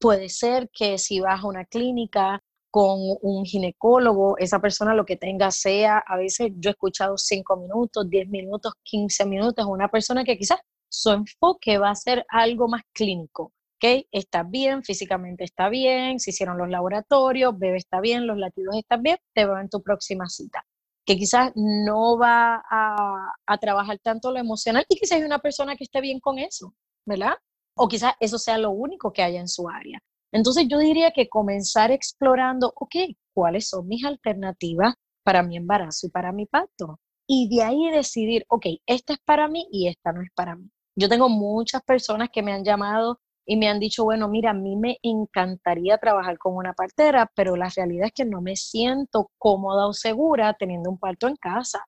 Puede 0.00 0.30
ser 0.30 0.70
que 0.72 0.96
si 0.96 1.20
vas 1.20 1.44
a 1.44 1.46
una 1.46 1.66
clínica 1.66 2.40
con 2.70 2.96
un 3.20 3.44
ginecólogo, 3.44 4.38
esa 4.38 4.60
persona 4.62 4.94
lo 4.94 5.04
que 5.04 5.18
tenga 5.18 5.50
sea, 5.50 5.98
a 5.98 6.16
veces 6.16 6.52
yo 6.56 6.70
he 6.70 6.72
escuchado 6.72 7.18
5 7.18 7.56
minutos, 7.58 8.08
10 8.08 8.30
minutos, 8.30 8.72
15 8.82 9.26
minutos, 9.26 9.66
una 9.66 9.90
persona 9.90 10.24
que 10.24 10.38
quizás 10.38 10.60
su 10.88 11.10
enfoque 11.10 11.78
va 11.78 11.90
a 11.90 11.94
ser 11.94 12.24
algo 12.28 12.68
más 12.68 12.82
clínico, 12.92 13.52
¿ok? 13.76 14.06
Está 14.10 14.42
bien, 14.42 14.82
físicamente 14.82 15.44
está 15.44 15.68
bien, 15.68 16.20
se 16.20 16.30
hicieron 16.30 16.58
los 16.58 16.68
laboratorios, 16.68 17.58
bebé 17.58 17.78
está 17.78 18.00
bien, 18.00 18.26
los 18.26 18.38
latidos 18.38 18.76
están 18.76 19.02
bien, 19.02 19.18
te 19.34 19.44
veo 19.44 19.58
en 19.58 19.68
tu 19.68 19.82
próxima 19.82 20.28
cita. 20.28 20.64
Que 21.04 21.16
quizás 21.16 21.52
no 21.54 22.18
va 22.18 22.62
a, 22.68 23.32
a 23.46 23.58
trabajar 23.58 23.98
tanto 24.00 24.32
lo 24.32 24.38
emocional 24.38 24.84
y 24.88 24.96
quizás 24.98 25.18
hay 25.18 25.24
una 25.24 25.38
persona 25.38 25.76
que 25.76 25.84
esté 25.84 26.00
bien 26.00 26.20
con 26.20 26.38
eso, 26.38 26.74
¿verdad? 27.06 27.34
O 27.76 27.88
quizás 27.88 28.14
eso 28.20 28.38
sea 28.38 28.58
lo 28.58 28.70
único 28.70 29.12
que 29.12 29.22
haya 29.22 29.40
en 29.40 29.48
su 29.48 29.68
área. 29.68 30.00
Entonces 30.32 30.66
yo 30.68 30.78
diría 30.78 31.12
que 31.12 31.28
comenzar 31.28 31.90
explorando, 31.90 32.72
ok, 32.76 32.94
¿cuáles 33.32 33.68
son 33.68 33.86
mis 33.86 34.04
alternativas 34.04 34.94
para 35.22 35.42
mi 35.42 35.56
embarazo 35.56 36.06
y 36.06 36.10
para 36.10 36.32
mi 36.32 36.46
parto? 36.46 37.00
Y 37.26 37.48
de 37.48 37.62
ahí 37.62 37.90
decidir, 37.90 38.44
ok, 38.48 38.66
esta 38.86 39.14
es 39.14 39.18
para 39.24 39.48
mí 39.48 39.66
y 39.72 39.88
esta 39.88 40.12
no 40.12 40.22
es 40.22 40.30
para 40.34 40.56
mí. 40.56 40.70
Yo 40.98 41.08
tengo 41.08 41.28
muchas 41.28 41.82
personas 41.82 42.30
que 42.32 42.42
me 42.42 42.52
han 42.52 42.64
llamado 42.64 43.20
y 43.46 43.56
me 43.56 43.68
han 43.68 43.78
dicho, 43.78 44.04
bueno, 44.04 44.28
mira, 44.28 44.50
a 44.50 44.54
mí 44.54 44.76
me 44.76 44.98
encantaría 45.02 45.98
trabajar 45.98 46.38
con 46.38 46.56
una 46.56 46.72
partera, 46.72 47.30
pero 47.34 47.54
la 47.54 47.68
realidad 47.68 48.06
es 48.06 48.12
que 48.12 48.24
no 48.24 48.40
me 48.40 48.56
siento 48.56 49.30
cómoda 49.38 49.86
o 49.86 49.92
segura 49.92 50.54
teniendo 50.54 50.90
un 50.90 50.98
parto 50.98 51.28
en 51.28 51.36
casa 51.36 51.84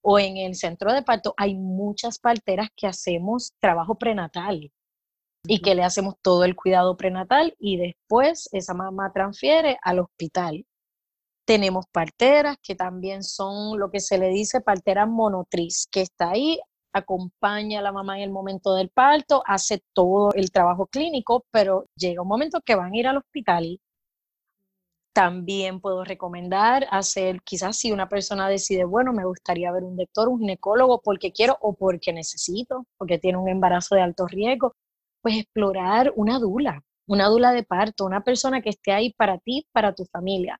o 0.00 0.18
en 0.18 0.36
el 0.36 0.54
centro 0.54 0.92
de 0.92 1.02
parto. 1.02 1.34
Hay 1.36 1.54
muchas 1.54 2.18
parteras 2.18 2.68
que 2.76 2.86
hacemos 2.86 3.52
trabajo 3.60 3.96
prenatal 3.96 4.72
y 5.44 5.60
que 5.60 5.74
le 5.74 5.82
hacemos 5.82 6.14
todo 6.22 6.44
el 6.44 6.54
cuidado 6.54 6.96
prenatal 6.96 7.54
y 7.58 7.76
después 7.76 8.48
esa 8.52 8.74
mamá 8.74 9.12
transfiere 9.12 9.76
al 9.82 9.98
hospital. 9.98 10.64
Tenemos 11.44 11.86
parteras 11.90 12.56
que 12.62 12.76
también 12.76 13.24
son 13.24 13.78
lo 13.78 13.90
que 13.90 13.98
se 13.98 14.18
le 14.18 14.28
dice 14.28 14.60
partera 14.60 15.04
monotriz, 15.06 15.88
que 15.90 16.02
está 16.02 16.30
ahí, 16.30 16.60
acompaña 16.92 17.80
a 17.80 17.82
la 17.82 17.92
mamá 17.92 18.16
en 18.18 18.24
el 18.24 18.30
momento 18.30 18.74
del 18.74 18.90
parto, 18.90 19.42
hace 19.46 19.82
todo 19.92 20.32
el 20.34 20.50
trabajo 20.50 20.86
clínico, 20.86 21.44
pero 21.50 21.86
llega 21.96 22.22
un 22.22 22.28
momento 22.28 22.60
que 22.64 22.74
van 22.74 22.92
a 22.92 22.96
ir 22.96 23.06
al 23.06 23.18
hospital. 23.18 23.80
También 25.14 25.80
puedo 25.80 26.04
recomendar 26.04 26.86
hacer, 26.90 27.42
quizás 27.42 27.76
si 27.76 27.92
una 27.92 28.08
persona 28.08 28.48
decide, 28.48 28.84
bueno, 28.84 29.12
me 29.12 29.26
gustaría 29.26 29.70
ver 29.70 29.84
un 29.84 29.96
doctor, 29.96 30.28
un 30.28 30.40
ginecólogo, 30.40 31.02
porque 31.02 31.32
quiero 31.32 31.58
o 31.60 31.74
porque 31.74 32.12
necesito, 32.14 32.86
porque 32.96 33.18
tiene 33.18 33.38
un 33.38 33.48
embarazo 33.48 33.94
de 33.94 34.02
alto 34.02 34.26
riesgo, 34.26 34.74
pues 35.20 35.36
explorar 35.36 36.12
una 36.16 36.38
dula, 36.38 36.82
una 37.06 37.28
dula 37.28 37.52
de 37.52 37.62
parto, 37.62 38.06
una 38.06 38.22
persona 38.24 38.62
que 38.62 38.70
esté 38.70 38.92
ahí 38.92 39.12
para 39.12 39.38
ti, 39.38 39.66
para 39.72 39.94
tu 39.94 40.06
familia. 40.06 40.58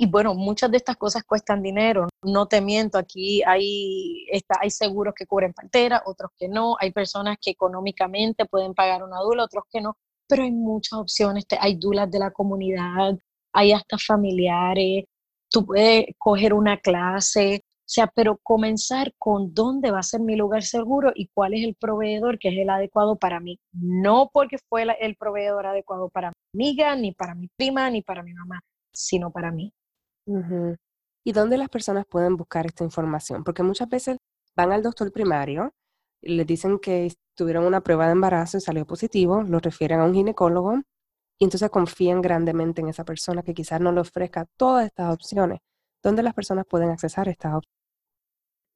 Y 0.00 0.06
bueno, 0.06 0.34
muchas 0.34 0.70
de 0.70 0.76
estas 0.76 0.96
cosas 0.96 1.24
cuestan 1.24 1.60
dinero, 1.60 2.08
no 2.22 2.46
te 2.46 2.60
miento, 2.60 2.98
aquí 2.98 3.42
hay, 3.42 4.26
está, 4.30 4.58
hay 4.60 4.70
seguros 4.70 5.12
que 5.12 5.26
cubren 5.26 5.52
partera, 5.52 6.04
otros 6.06 6.30
que 6.38 6.48
no, 6.48 6.76
hay 6.78 6.92
personas 6.92 7.36
que 7.40 7.50
económicamente 7.50 8.46
pueden 8.46 8.74
pagar 8.74 9.02
una 9.02 9.18
dula, 9.18 9.42
otros 9.42 9.64
que 9.68 9.80
no, 9.80 9.96
pero 10.28 10.44
hay 10.44 10.52
muchas 10.52 11.00
opciones, 11.00 11.46
hay 11.58 11.74
dulas 11.74 12.08
de 12.12 12.20
la 12.20 12.30
comunidad, 12.30 13.18
hay 13.52 13.72
hasta 13.72 13.98
familiares, 13.98 15.06
tú 15.50 15.66
puedes 15.66 16.06
coger 16.16 16.54
una 16.54 16.76
clase, 16.76 17.64
o 17.64 17.90
sea, 17.90 18.06
pero 18.06 18.38
comenzar 18.40 19.12
con 19.18 19.52
dónde 19.52 19.90
va 19.90 19.98
a 19.98 20.04
ser 20.04 20.20
mi 20.20 20.36
lugar 20.36 20.62
seguro 20.62 21.10
y 21.12 21.26
cuál 21.34 21.54
es 21.54 21.64
el 21.64 21.74
proveedor 21.74 22.38
que 22.38 22.50
es 22.50 22.58
el 22.58 22.70
adecuado 22.70 23.16
para 23.16 23.40
mí. 23.40 23.58
No 23.72 24.30
porque 24.32 24.58
fue 24.68 24.86
el 25.00 25.16
proveedor 25.16 25.66
adecuado 25.66 26.08
para 26.08 26.30
mi 26.52 26.68
amiga, 26.68 26.94
ni 26.94 27.12
para 27.12 27.34
mi 27.34 27.48
prima, 27.56 27.90
ni 27.90 28.02
para 28.02 28.22
mi 28.22 28.32
mamá, 28.34 28.60
sino 28.92 29.32
para 29.32 29.50
mí. 29.50 29.72
¿Y 31.24 31.32
dónde 31.32 31.58
las 31.58 31.68
personas 31.68 32.06
pueden 32.06 32.36
buscar 32.36 32.66
esta 32.66 32.84
información? 32.84 33.44
Porque 33.44 33.62
muchas 33.62 33.88
veces 33.88 34.18
van 34.54 34.72
al 34.72 34.82
doctor 34.82 35.12
primario, 35.12 35.72
les 36.22 36.46
dicen 36.46 36.78
que 36.78 37.12
tuvieron 37.34 37.64
una 37.64 37.80
prueba 37.80 38.06
de 38.06 38.12
embarazo 38.12 38.58
y 38.58 38.60
salió 38.60 38.86
positivo, 38.86 39.42
lo 39.42 39.58
refieren 39.58 40.00
a 40.00 40.04
un 40.04 40.14
ginecólogo 40.14 40.80
y 41.38 41.44
entonces 41.44 41.70
confían 41.70 42.20
grandemente 42.20 42.80
en 42.80 42.88
esa 42.88 43.04
persona 43.04 43.42
que 43.42 43.54
quizás 43.54 43.80
no 43.80 43.92
le 43.92 44.00
ofrezca 44.00 44.46
todas 44.56 44.86
estas 44.86 45.12
opciones. 45.14 45.60
¿Dónde 46.02 46.22
las 46.22 46.34
personas 46.34 46.66
pueden 46.68 46.90
accesar 46.90 47.28
estas 47.28 47.54
opciones? 47.54 47.78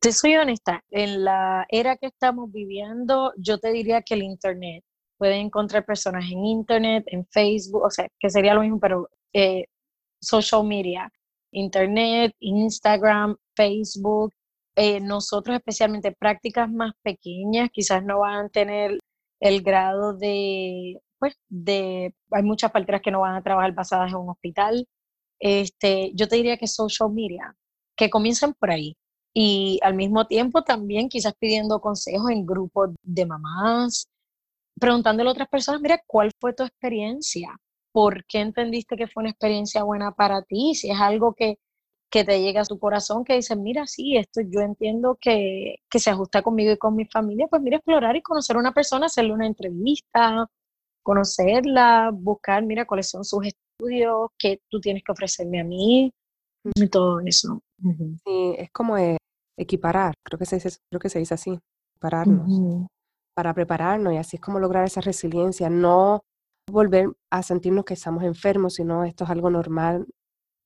Te 0.01 0.13
soy 0.13 0.37
honesta, 0.37 0.83
en 0.91 1.25
la 1.25 1.65
era 1.69 1.97
que 1.97 2.07
estamos 2.07 2.51
viviendo, 2.51 3.33
yo 3.37 3.59
te 3.59 3.71
diría 3.71 4.03
que 4.03 4.15
el 4.15 4.23
Internet, 4.23 4.85
pueden 5.17 5.47
encontrar 5.47 5.85
personas 5.85 6.25
en 6.25 6.45
Internet, 6.45 7.05
en 7.07 7.25
Facebook, 7.27 7.85
o 7.85 7.91
sea, 7.91 8.09
que 8.19 8.29
sería 8.29 8.55
lo 8.55 8.63
mismo, 8.63 8.81
pero 8.81 9.09
eh, 9.33 9.67
social 10.21 10.65
media, 10.67 11.09
Internet, 11.53 12.35
Instagram, 12.41 13.37
Facebook. 13.55 14.33
Eh, 14.77 15.01
nosotros 15.01 15.57
especialmente 15.57 16.13
prácticas 16.13 16.71
más 16.71 16.93
pequeñas 17.03 17.71
quizás 17.73 18.03
no 18.05 18.21
van 18.21 18.47
a 18.47 18.49
tener 18.49 18.99
el 19.41 19.63
grado 19.63 20.15
de, 20.17 21.01
pues, 21.19 21.37
de, 21.49 22.15
hay 22.31 22.43
muchas 22.43 22.71
parteras 22.71 23.03
que 23.03 23.11
no 23.11 23.21
van 23.21 23.37
a 23.37 23.43
trabajar 23.43 23.73
basadas 23.75 24.11
en 24.11 24.19
un 24.19 24.31
hospital. 24.31 24.87
Este, 25.41 26.13
yo 26.15 26.29
te 26.29 26.37
diría 26.37 26.57
que 26.57 26.67
social 26.67 27.11
media, 27.11 27.55
que 27.97 28.11
comiencen 28.11 28.55
por 28.55 28.71
ahí 28.71 28.97
y 29.35 29.79
al 29.83 29.95
mismo 29.95 30.27
tiempo 30.27 30.63
también 30.63 31.09
quizás 31.09 31.35
pidiendo 31.39 31.81
consejos 31.81 32.31
en 32.31 32.47
grupos 32.47 32.91
de 33.03 33.27
mamás, 33.27 34.07
preguntándole 34.79 35.29
a 35.29 35.33
otras 35.33 35.49
personas, 35.49 35.81
mira, 35.81 36.03
¿cuál 36.07 36.31
fue 36.41 36.53
tu 36.55 36.65
experiencia? 36.65 37.57
¿Por 37.93 38.25
qué 38.25 38.41
entendiste 38.41 38.97
que 38.97 39.07
fue 39.07 39.23
una 39.23 39.31
experiencia 39.31 39.85
buena 39.85 40.13
para 40.13 40.43
ti? 40.43 40.75
Si 40.75 40.91
es 40.91 40.99
algo 40.99 41.35
que, 41.35 41.59
que 42.11 42.25
te 42.25 42.41
llega 42.41 42.63
a 42.63 42.65
tu 42.65 42.79
corazón, 42.79 43.25
que 43.25 43.35
dices, 43.35 43.57
mira, 43.57 43.87
sí, 43.87 44.17
esto 44.17 44.41
yo 44.41 44.61
entiendo 44.61 45.19
que, 45.21 45.77
que 45.91 45.99
se 45.99 46.11
ajusta 46.11 46.43
conmigo 46.43 46.73
y 46.73 46.79
con 46.79 46.97
mi 46.97 47.05
familia, 47.07 47.47
pues 47.49 47.63
mira, 47.63 47.77
explorar 47.77 48.17
y 48.17 48.23
conocer 48.23 48.57
a 48.57 48.61
una 48.61 48.73
persona, 48.73 49.07
hacerle 49.07 49.33
una 49.33 49.47
entrevista, 49.47 50.47
conocerla, 51.03 52.11
buscar, 52.13 52.65
mira, 52.65 52.87
cuáles 52.87 53.11
son 53.11 53.25
sus 53.25 53.47
estudios, 53.47 54.31
qué 54.39 54.61
tú 54.69 54.81
tienes 54.81 55.03
que 55.05 55.13
ofrecerme 55.13 55.61
a 55.61 55.65
mí, 55.65 56.11
y 56.75 56.89
todo 56.89 57.21
eso. 57.21 57.61
Sí, 58.25 58.55
es 58.57 58.71
como 58.71 58.97
eh, 58.97 59.17
equiparar, 59.57 60.15
creo 60.25 60.39
que 60.39 60.47
se 60.47 60.57
dice, 60.57 60.71
creo 60.91 61.01
que 61.01 61.09
se 61.09 61.19
dice 61.19 61.35
así, 61.35 61.59
prepararnos, 61.95 62.89
para 63.35 63.55
prepararnos 63.55 64.13
y 64.13 64.17
así 64.17 64.37
es 64.37 64.41
como 64.41 64.61
lograr 64.61 64.85
esa 64.85 65.01
resiliencia, 65.01 65.69
no 65.69 66.23
volver 66.71 67.11
a 67.31 67.43
sentirnos 67.43 67.85
que 67.85 67.95
estamos 67.95 68.23
enfermos, 68.25 68.75
sino 68.75 69.05
esto 69.05 69.25
es 69.25 69.31
algo 69.31 69.51
normal, 69.51 70.07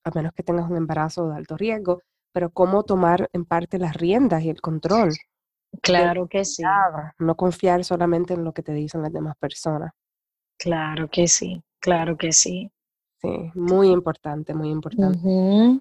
a 0.04 0.10
menos 0.14 0.32
que 0.32 0.42
tengas 0.42 0.70
un 0.70 0.76
embarazo 0.76 1.28
de 1.28 1.36
alto 1.36 1.56
riesgo, 1.56 2.00
pero 2.32 2.50
cómo 2.50 2.84
tomar 2.84 3.28
en 3.32 3.44
parte 3.44 3.78
las 3.78 3.96
riendas 3.96 4.42
y 4.42 4.50
el 4.50 4.60
control. 4.60 5.10
Claro 5.82 6.28
que 6.28 6.44
sí. 6.44 6.62
No 7.18 7.36
confiar 7.36 7.84
solamente 7.84 8.34
en 8.34 8.44
lo 8.44 8.52
que 8.52 8.62
te 8.62 8.72
dicen 8.72 9.02
las 9.02 9.12
demás 9.12 9.36
personas. 9.36 9.92
Claro 10.58 11.08
que 11.10 11.28
sí, 11.28 11.62
claro 11.80 12.16
que 12.16 12.32
sí. 12.32 12.70
Sí, 13.20 13.50
muy 13.54 13.88
importante, 13.88 14.54
muy 14.54 14.70
importante. 14.70 15.80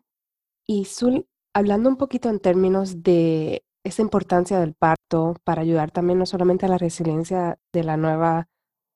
Y 0.66 0.86
Zul, 0.86 1.28
hablando 1.54 1.90
un 1.90 1.98
poquito 1.98 2.30
en 2.30 2.40
términos 2.40 3.04
de 3.04 3.64
esa 3.84 4.02
importancia 4.02 4.60
del 4.60 4.74
parto 4.74 5.36
para 5.44 5.62
ayudar 5.62 5.92
también 5.92 6.18
no 6.18 6.26
solamente 6.26 6.66
a 6.66 6.70
la 6.70 6.78
resiliencia 6.78 7.60
de 7.72 7.84
la 7.84 7.98
nueva 7.98 8.48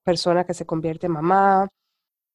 persona 0.09 0.43
que 0.43 0.55
se 0.55 0.65
convierte 0.65 1.05
en 1.05 1.13
mamá, 1.13 1.67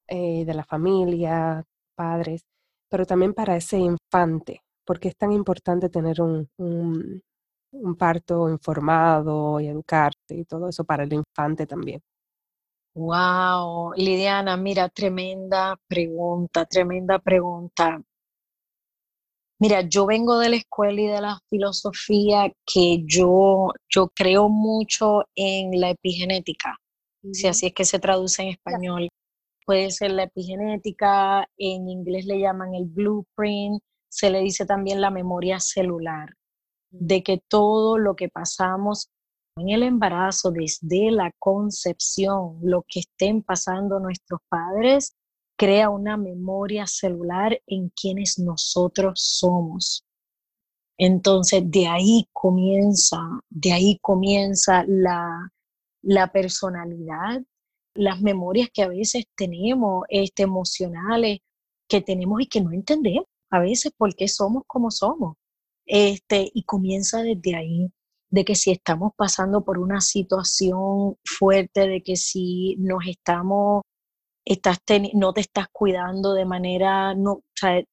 eh, 0.06 0.44
de 0.44 0.54
la 0.54 0.62
familia, 0.64 1.64
padres, 1.96 2.42
pero 2.88 3.04
también 3.04 3.34
para 3.34 3.56
ese 3.56 3.78
infante, 3.78 4.62
porque 4.86 5.08
es 5.08 5.16
tan 5.16 5.32
importante 5.32 5.88
tener 5.88 6.20
un, 6.20 6.48
un, 6.58 7.96
parto 7.98 8.48
informado 8.48 9.58
y 9.58 9.66
educarte 9.66 10.36
y 10.36 10.44
todo 10.44 10.68
eso 10.68 10.84
para 10.84 11.02
el 11.02 11.12
infante 11.12 11.66
también. 11.66 12.00
Wow, 12.94 13.94
Lidiana, 13.96 14.56
mira, 14.56 14.88
tremenda 14.88 15.76
pregunta, 15.88 16.64
tremenda 16.66 17.18
pregunta. 17.18 18.00
Mira, 19.58 19.80
yo 19.80 20.06
vengo 20.06 20.38
de 20.38 20.50
la 20.50 20.56
escuela 20.56 21.00
y 21.00 21.06
de 21.08 21.20
la 21.20 21.40
filosofía 21.50 22.52
que 22.64 23.02
yo, 23.04 23.72
yo 23.88 24.08
creo 24.14 24.48
mucho 24.48 25.24
en 25.34 25.80
la 25.80 25.90
epigenética, 25.90 26.78
si 27.32 27.46
así 27.46 27.66
es 27.66 27.74
que 27.74 27.84
se 27.84 27.98
traduce 27.98 28.42
en 28.42 28.48
español. 28.48 29.08
Puede 29.66 29.90
ser 29.90 30.12
la 30.12 30.24
epigenética, 30.24 31.48
en 31.56 31.88
inglés 31.88 32.26
le 32.26 32.38
llaman 32.38 32.74
el 32.74 32.84
blueprint, 32.84 33.82
se 34.08 34.30
le 34.30 34.40
dice 34.40 34.66
también 34.66 35.00
la 35.00 35.10
memoria 35.10 35.58
celular, 35.58 36.34
de 36.90 37.22
que 37.22 37.42
todo 37.48 37.98
lo 37.98 38.14
que 38.14 38.28
pasamos 38.28 39.10
en 39.56 39.70
el 39.70 39.82
embarazo, 39.84 40.50
desde 40.50 41.10
la 41.10 41.32
concepción, 41.38 42.58
lo 42.62 42.84
que 42.86 43.00
estén 43.00 43.42
pasando 43.42 44.00
nuestros 44.00 44.40
padres, 44.48 45.14
crea 45.56 45.88
una 45.88 46.16
memoria 46.16 46.86
celular 46.86 47.60
en 47.66 47.88
quienes 47.90 48.38
nosotros 48.38 49.20
somos. 49.22 50.04
Entonces, 50.98 51.62
de 51.66 51.86
ahí 51.86 52.28
comienza, 52.32 53.18
de 53.48 53.72
ahí 53.72 53.98
comienza 54.00 54.84
la, 54.86 55.52
la 56.04 56.32
personalidad, 56.32 57.42
las 57.94 58.20
memorias 58.20 58.68
que 58.72 58.82
a 58.82 58.88
veces 58.88 59.24
tenemos, 59.36 60.04
este, 60.08 60.44
emocionales, 60.44 61.38
que 61.88 62.00
tenemos 62.00 62.40
y 62.40 62.46
que 62.46 62.60
no 62.60 62.72
entendemos 62.72 63.26
a 63.50 63.60
veces 63.60 63.92
por 63.96 64.14
qué 64.14 64.28
somos 64.28 64.64
como 64.66 64.90
somos. 64.90 65.36
Este, 65.86 66.50
y 66.52 66.64
comienza 66.64 67.22
desde 67.22 67.56
ahí, 67.56 67.92
de 68.30 68.44
que 68.44 68.54
si 68.54 68.72
estamos 68.72 69.12
pasando 69.16 69.64
por 69.64 69.78
una 69.78 70.00
situación 70.00 71.16
fuerte, 71.24 71.86
de 71.86 72.02
que 72.02 72.16
si 72.16 72.76
nos 72.78 73.06
estamos 73.06 73.82
estás 74.44 74.78
no 75.14 75.32
te 75.32 75.40
estás 75.40 75.68
cuidando 75.72 76.34
de 76.34 76.44
manera, 76.44 77.14
no, 77.14 77.42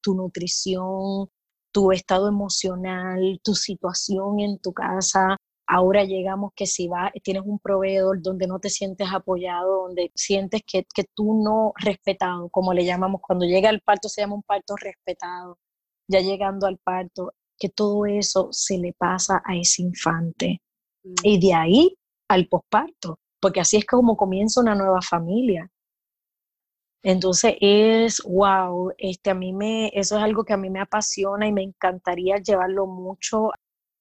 tu 0.01 0.15
nutrición, 0.15 1.29
tu 1.71 1.91
estado 1.91 2.27
emocional, 2.27 3.39
tu 3.43 3.55
situación 3.55 4.39
en 4.39 4.59
tu 4.59 4.73
casa, 4.73 5.37
Ahora 5.73 6.03
llegamos 6.03 6.51
que 6.53 6.67
si 6.67 6.89
vas, 6.89 7.13
tienes 7.23 7.43
un 7.45 7.57
proveedor 7.57 8.21
donde 8.21 8.45
no 8.45 8.59
te 8.59 8.69
sientes 8.69 9.07
apoyado, 9.09 9.83
donde 9.83 10.11
sientes 10.15 10.63
que, 10.67 10.85
que 10.93 11.05
tú 11.15 11.41
no 11.41 11.71
respetado, 11.77 12.49
como 12.49 12.73
le 12.73 12.83
llamamos, 12.83 13.21
cuando 13.21 13.45
llega 13.45 13.69
el 13.69 13.79
parto 13.79 14.09
se 14.09 14.19
llama 14.19 14.35
un 14.35 14.43
parto 14.43 14.75
respetado, 14.75 15.57
ya 16.09 16.19
llegando 16.19 16.67
al 16.67 16.77
parto, 16.77 17.33
que 17.57 17.69
todo 17.69 18.05
eso 18.05 18.49
se 18.51 18.77
le 18.79 18.91
pasa 18.91 19.41
a 19.45 19.55
ese 19.55 19.83
infante. 19.83 20.61
Mm. 21.05 21.13
Y 21.23 21.39
de 21.39 21.53
ahí 21.53 21.97
al 22.27 22.49
posparto, 22.49 23.19
porque 23.39 23.61
así 23.61 23.77
es 23.77 23.85
como 23.85 24.17
comienza 24.17 24.59
una 24.59 24.75
nueva 24.75 25.01
familia. 25.01 25.71
Entonces 27.01 27.55
es, 27.61 28.21
wow, 28.25 28.91
este, 28.97 29.29
a 29.29 29.35
mí 29.35 29.53
me, 29.53 29.87
eso 29.93 30.17
es 30.17 30.23
algo 30.23 30.43
que 30.43 30.51
a 30.51 30.57
mí 30.57 30.69
me 30.69 30.81
apasiona 30.81 31.47
y 31.47 31.53
me 31.53 31.63
encantaría 31.63 32.39
llevarlo 32.39 32.87
mucho 32.87 33.51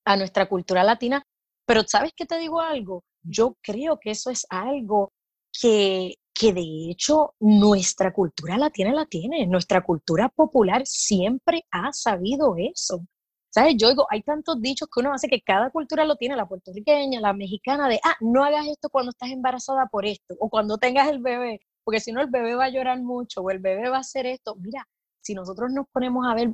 a 0.04 0.16
nuestra 0.16 0.48
cultura 0.48 0.82
latina, 0.82 1.24
pero 1.70 1.84
¿sabes 1.86 2.10
qué 2.16 2.26
te 2.26 2.36
digo 2.36 2.60
algo? 2.60 3.04
Yo 3.22 3.56
creo 3.62 4.00
que 4.00 4.10
eso 4.10 4.28
es 4.28 4.44
algo 4.50 5.12
que, 5.52 6.16
que 6.34 6.52
de 6.52 6.90
hecho 6.90 7.36
nuestra 7.38 8.12
cultura 8.12 8.58
latina 8.58 8.92
la 8.92 9.06
tiene, 9.06 9.46
nuestra 9.46 9.80
cultura 9.84 10.28
popular 10.30 10.82
siempre 10.84 11.64
ha 11.70 11.92
sabido 11.92 12.56
eso. 12.58 13.06
¿Sabes? 13.50 13.76
Yo 13.76 13.88
digo, 13.88 14.04
hay 14.10 14.22
tantos 14.22 14.60
dichos 14.60 14.88
que 14.92 14.98
uno 14.98 15.12
hace 15.12 15.28
que 15.28 15.42
cada 15.42 15.70
cultura 15.70 16.04
lo 16.04 16.16
tiene, 16.16 16.34
la 16.34 16.48
puertorriqueña, 16.48 17.20
la 17.20 17.34
mexicana, 17.34 17.88
de, 17.88 18.00
ah, 18.02 18.16
no 18.18 18.42
hagas 18.42 18.66
esto 18.66 18.90
cuando 18.90 19.10
estás 19.10 19.30
embarazada 19.30 19.86
por 19.86 20.04
esto, 20.06 20.34
o 20.40 20.50
cuando 20.50 20.76
tengas 20.76 21.08
el 21.08 21.20
bebé, 21.20 21.60
porque 21.84 22.00
si 22.00 22.10
no 22.10 22.20
el 22.20 22.30
bebé 22.30 22.56
va 22.56 22.64
a 22.64 22.70
llorar 22.70 23.00
mucho, 23.00 23.42
o 23.42 23.50
el 23.50 23.60
bebé 23.60 23.90
va 23.90 23.98
a 23.98 24.00
hacer 24.00 24.26
esto. 24.26 24.56
Mira, 24.56 24.88
si 25.20 25.34
nosotros 25.34 25.70
nos 25.70 25.86
ponemos 25.92 26.26
a 26.26 26.34
ver, 26.34 26.50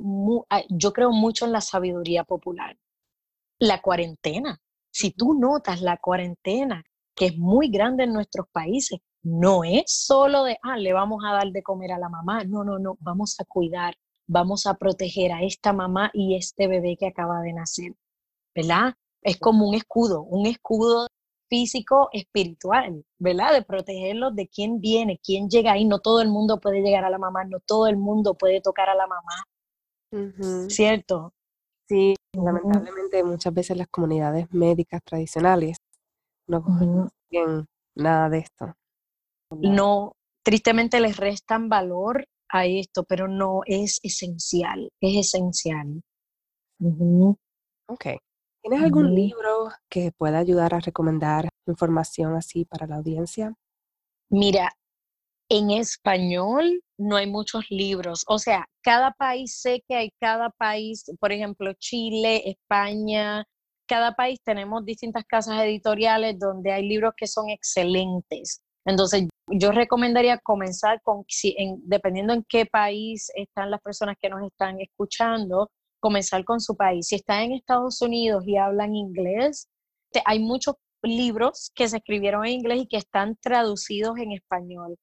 yo 0.69 0.93
creo 0.93 1.09
mucho 1.09 1.45
en 1.45 1.53
la 1.53 1.61
sabiduría 1.61 2.23
popular. 2.23 2.77
La 3.57 3.81
cuarentena, 3.81 4.59
si 4.97 5.11
tú 5.11 5.35
notas 5.35 5.83
la 5.83 5.97
cuarentena, 5.97 6.83
que 7.15 7.27
es 7.27 7.37
muy 7.37 7.69
grande 7.69 8.05
en 8.05 8.13
nuestros 8.13 8.47
países, 8.51 8.99
no 9.21 9.63
es 9.63 9.83
solo 9.85 10.43
de, 10.43 10.57
ah, 10.63 10.75
le 10.75 10.91
vamos 10.91 11.23
a 11.23 11.33
dar 11.33 11.51
de 11.51 11.61
comer 11.61 11.91
a 11.91 11.99
la 11.99 12.09
mamá, 12.09 12.43
no, 12.45 12.63
no, 12.63 12.79
no, 12.79 12.97
vamos 12.99 13.39
a 13.39 13.45
cuidar, 13.45 13.93
vamos 14.25 14.65
a 14.65 14.73
proteger 14.73 15.31
a 15.33 15.43
esta 15.43 15.71
mamá 15.71 16.09
y 16.13 16.35
este 16.35 16.67
bebé 16.67 16.97
que 16.97 17.05
acaba 17.05 17.41
de 17.41 17.53
nacer, 17.53 17.93
¿verdad? 18.55 18.95
Es 19.21 19.37
como 19.37 19.67
un 19.67 19.75
escudo, 19.75 20.23
un 20.23 20.47
escudo 20.47 21.05
físico, 21.47 22.09
espiritual, 22.11 23.05
¿verdad? 23.19 23.53
De 23.53 23.61
protegerlos 23.61 24.35
de 24.35 24.47
quién 24.47 24.81
viene, 24.81 25.19
quién 25.23 25.47
llega 25.47 25.73
ahí. 25.73 25.85
No 25.85 25.99
todo 25.99 26.21
el 26.21 26.29
mundo 26.29 26.59
puede 26.59 26.81
llegar 26.81 27.05
a 27.05 27.11
la 27.11 27.19
mamá, 27.19 27.43
no 27.45 27.59
todo 27.59 27.85
el 27.85 27.97
mundo 27.97 28.33
puede 28.33 28.61
tocar 28.61 28.89
a 28.89 28.95
la 28.95 29.05
mamá. 29.05 29.45
¿Cierto? 30.69 31.33
Sí, 31.87 32.15
lamentablemente 32.33 33.23
muchas 33.23 33.53
veces 33.53 33.77
las 33.77 33.87
comunidades 33.87 34.51
médicas 34.51 35.01
tradicionales 35.03 35.77
no 36.47 36.63
conocen 36.63 37.67
nada 37.95 38.29
de 38.29 38.39
esto. 38.39 38.73
No, 39.51 40.11
tristemente 40.43 40.99
les 40.99 41.17
restan 41.17 41.69
valor 41.69 42.25
a 42.49 42.65
esto, 42.65 43.03
pero 43.03 43.27
no 43.27 43.61
es 43.65 43.99
esencial, 44.03 44.89
es 45.01 45.27
esencial. 45.27 46.01
Ok. 47.87 48.05
¿Tienes 48.61 48.83
algún 48.83 49.15
libro 49.15 49.69
que 49.89 50.11
pueda 50.11 50.39
ayudar 50.39 50.73
a 50.73 50.79
recomendar 50.79 51.47
información 51.67 52.35
así 52.35 52.65
para 52.65 52.85
la 52.85 52.97
audiencia? 52.97 53.53
Mira, 54.29 54.73
en 55.49 55.71
español 55.71 56.81
no 56.97 57.15
hay 57.15 57.27
muchos 57.27 57.65
libros. 57.69 58.23
O 58.27 58.39
sea, 58.39 58.67
cada 58.81 59.11
país, 59.11 59.59
sé 59.61 59.83
que 59.87 59.95
hay 59.95 60.11
cada 60.19 60.49
país, 60.49 61.05
por 61.19 61.31
ejemplo, 61.31 61.73
Chile, 61.73 62.43
España, 62.49 63.45
cada 63.87 64.15
país 64.15 64.39
tenemos 64.43 64.85
distintas 64.85 65.23
casas 65.25 65.61
editoriales 65.61 66.37
donde 66.37 66.71
hay 66.71 66.87
libros 66.87 67.13
que 67.15 67.27
son 67.27 67.49
excelentes. 67.49 68.61
Entonces, 68.85 69.27
yo 69.49 69.71
recomendaría 69.71 70.37
comenzar 70.39 71.01
con, 71.01 71.23
si 71.27 71.55
dependiendo 71.83 72.33
en 72.33 72.43
qué 72.47 72.65
país 72.65 73.31
están 73.35 73.71
las 73.71 73.81
personas 73.81 74.15
que 74.21 74.29
nos 74.29 74.43
están 74.43 74.79
escuchando, 74.81 75.69
comenzar 75.99 76.43
con 76.43 76.59
su 76.59 76.75
país. 76.75 77.07
Si 77.07 77.15
están 77.15 77.43
en 77.43 77.53
Estados 77.53 78.01
Unidos 78.01 78.43
y 78.45 78.57
hablan 78.57 78.95
inglés, 78.95 79.67
hay 80.25 80.39
muchos 80.39 80.75
libros 81.03 81.71
que 81.75 81.87
se 81.87 81.97
escribieron 81.97 82.45
en 82.45 82.53
inglés 82.53 82.81
y 82.81 82.87
que 82.87 82.97
están 82.97 83.37
traducidos 83.41 84.17
en 84.17 84.31
español. 84.33 84.97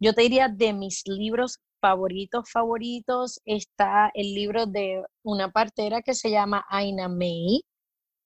Yo 0.00 0.14
te 0.14 0.22
diría 0.22 0.48
de 0.48 0.72
mis 0.72 1.02
libros 1.06 1.58
favoritos, 1.80 2.50
favoritos, 2.50 3.40
está 3.44 4.10
el 4.14 4.32
libro 4.34 4.66
de 4.66 5.02
una 5.24 5.50
partera 5.50 6.02
que 6.02 6.14
se 6.14 6.30
llama 6.30 6.64
Aina 6.68 7.08
May, 7.08 7.62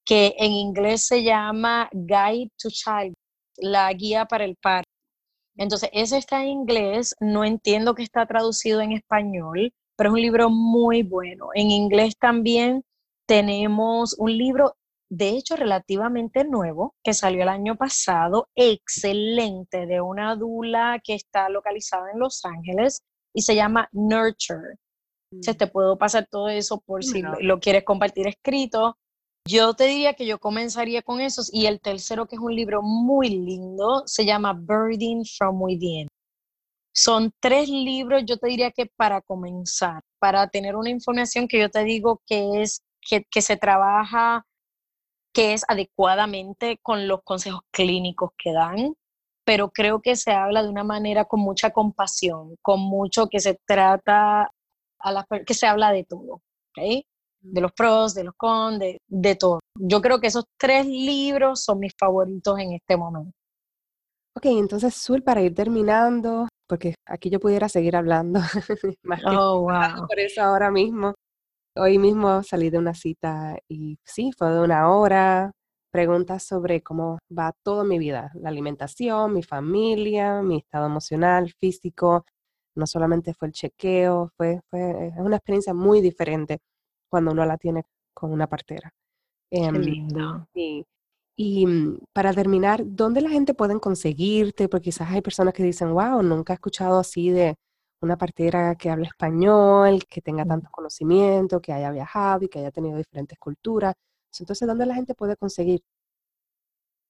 que 0.04 0.34
en 0.38 0.52
inglés 0.52 1.06
se 1.06 1.22
llama 1.22 1.88
Guide 1.92 2.50
to 2.60 2.68
Child, 2.68 3.14
la 3.56 3.92
guía 3.92 4.26
para 4.26 4.44
el 4.44 4.56
parto. 4.56 4.90
Entonces, 5.56 5.88
ese 5.92 6.18
está 6.18 6.42
en 6.42 6.48
inglés, 6.48 7.14
no 7.20 7.44
entiendo 7.44 7.94
que 7.94 8.02
está 8.02 8.26
traducido 8.26 8.80
en 8.80 8.92
español, 8.92 9.72
pero 9.96 10.10
es 10.10 10.14
un 10.14 10.20
libro 10.20 10.50
muy 10.50 11.02
bueno. 11.02 11.48
En 11.54 11.70
inglés 11.70 12.16
también 12.18 12.82
tenemos 13.26 14.14
un 14.18 14.36
libro 14.36 14.74
de 15.14 15.28
hecho 15.28 15.56
relativamente 15.56 16.42
nuevo, 16.42 16.94
que 17.04 17.12
salió 17.12 17.42
el 17.42 17.50
año 17.50 17.76
pasado, 17.76 18.48
excelente, 18.54 19.84
de 19.84 20.00
una 20.00 20.36
dula 20.36 21.02
que 21.04 21.14
está 21.14 21.50
localizada 21.50 22.10
en 22.12 22.18
Los 22.18 22.42
Ángeles 22.46 23.02
y 23.34 23.42
se 23.42 23.54
llama 23.54 23.90
Nurture. 23.92 24.78
Se 25.42 25.52
mm. 25.52 25.56
te 25.56 25.66
puedo 25.66 25.98
pasar 25.98 26.26
todo 26.30 26.48
eso 26.48 26.80
por 26.80 27.04
si 27.04 27.22
lo, 27.40 27.60
quieres 27.60 27.84
compartir 27.84 28.26
escrito. 28.26 28.96
Yo 29.46 29.74
te 29.74 29.84
diría 29.84 30.14
que 30.14 30.24
yo 30.24 30.38
comenzaría 30.38 31.02
con 31.02 31.20
esos 31.20 31.52
y 31.52 31.66
el 31.66 31.82
tercero, 31.82 32.26
que 32.26 32.36
es 32.36 32.40
un 32.40 32.56
libro 32.56 32.80
muy 32.80 33.28
lindo, 33.28 34.04
se 34.06 34.24
llama 34.24 34.54
Birding 34.54 35.26
from 35.26 35.60
Within. 35.60 36.08
Son 36.94 37.30
tres 37.38 37.68
libros, 37.68 38.22
yo 38.24 38.38
te 38.38 38.46
diría 38.46 38.70
que 38.70 38.86
para 38.86 39.20
comenzar, 39.20 40.00
para 40.18 40.48
tener 40.48 40.74
una 40.74 40.88
información 40.88 41.48
que 41.48 41.60
yo 41.60 41.68
te 41.68 41.84
digo 41.84 42.22
que 42.26 42.62
es 42.62 42.80
que, 43.06 43.26
que 43.30 43.42
se 43.42 43.58
trabaja 43.58 44.46
que 45.32 45.54
es 45.54 45.64
adecuadamente 45.68 46.78
con 46.82 47.08
los 47.08 47.22
consejos 47.22 47.62
clínicos 47.70 48.30
que 48.36 48.52
dan, 48.52 48.94
pero 49.44 49.70
creo 49.70 50.00
que 50.00 50.16
se 50.16 50.32
habla 50.32 50.62
de 50.62 50.68
una 50.68 50.84
manera 50.84 51.24
con 51.24 51.40
mucha 51.40 51.70
compasión, 51.70 52.56
con 52.62 52.80
mucho 52.80 53.28
que 53.28 53.40
se 53.40 53.58
trata, 53.66 54.50
a 54.98 55.12
la, 55.12 55.26
que 55.46 55.54
se 55.54 55.66
habla 55.66 55.90
de 55.92 56.04
todo, 56.04 56.42
¿okay? 56.70 57.04
de 57.42 57.60
los 57.60 57.72
pros, 57.72 58.14
de 58.14 58.24
los 58.24 58.34
cons, 58.36 58.78
de, 58.78 58.98
de 59.08 59.34
todo. 59.36 59.60
Yo 59.78 60.00
creo 60.00 60.20
que 60.20 60.28
esos 60.28 60.44
tres 60.58 60.86
libros 60.86 61.64
son 61.64 61.80
mis 61.80 61.92
favoritos 61.98 62.58
en 62.58 62.72
este 62.72 62.96
momento. 62.96 63.32
Ok, 64.34 64.46
entonces, 64.46 64.94
Sul, 64.94 65.22
para 65.22 65.42
ir 65.42 65.54
terminando, 65.54 66.48
porque 66.66 66.94
aquí 67.06 67.28
yo 67.28 67.38
pudiera 67.38 67.68
seguir 67.68 67.96
hablando, 67.96 68.40
más 69.02 69.20
que 69.20 69.36
oh, 69.36 69.60
wow. 69.62 70.06
por 70.06 70.18
eso 70.18 70.42
ahora 70.42 70.70
mismo, 70.70 71.14
Hoy 71.74 71.98
mismo 71.98 72.42
salí 72.42 72.68
de 72.68 72.76
una 72.78 72.92
cita 72.92 73.56
y 73.66 73.98
sí, 74.04 74.30
fue 74.36 74.50
de 74.52 74.60
una 74.60 74.90
hora. 74.90 75.52
Preguntas 75.90 76.42
sobre 76.42 76.82
cómo 76.82 77.18
va 77.36 77.52
toda 77.62 77.82
mi 77.84 77.98
vida, 77.98 78.30
la 78.34 78.50
alimentación, 78.50 79.32
mi 79.32 79.42
familia, 79.42 80.42
mi 80.42 80.58
estado 80.58 80.86
emocional, 80.86 81.50
físico. 81.58 82.26
No 82.74 82.86
solamente 82.86 83.32
fue 83.32 83.48
el 83.48 83.54
chequeo, 83.54 84.32
fue, 84.36 84.60
fue 84.70 85.08
es 85.08 85.18
una 85.18 85.36
experiencia 85.36 85.72
muy 85.72 86.02
diferente 86.02 86.58
cuando 87.10 87.32
uno 87.32 87.44
la 87.46 87.56
tiene 87.56 87.84
con 88.14 88.32
una 88.32 88.46
partera. 88.46 88.90
Qué 89.50 89.64
em, 89.64 89.74
lindo. 89.74 90.46
Y, 90.54 90.84
y 91.36 91.66
mm, 91.66 92.00
para 92.12 92.34
terminar, 92.34 92.82
¿dónde 92.84 93.22
la 93.22 93.30
gente 93.30 93.54
puede 93.54 93.80
conseguirte? 93.80 94.68
Porque 94.68 94.84
quizás 94.84 95.10
hay 95.10 95.22
personas 95.22 95.54
que 95.54 95.62
dicen, 95.62 95.92
wow, 95.94 96.22
nunca 96.22 96.52
he 96.52 96.56
escuchado 96.56 96.98
así 96.98 97.30
de, 97.30 97.56
una 98.02 98.16
partera 98.16 98.74
que 98.76 98.90
hable 98.90 99.06
español, 99.06 100.04
que 100.08 100.20
tenga 100.20 100.44
tanto 100.44 100.68
conocimiento, 100.70 101.60
que 101.60 101.72
haya 101.72 101.90
viajado 101.90 102.44
y 102.44 102.48
que 102.48 102.58
haya 102.60 102.70
tenido 102.70 102.96
diferentes 102.96 103.38
culturas. 103.38 103.94
Entonces, 104.38 104.66
¿dónde 104.66 104.86
la 104.86 104.94
gente 104.94 105.14
puede 105.14 105.36
conseguir? 105.36 105.82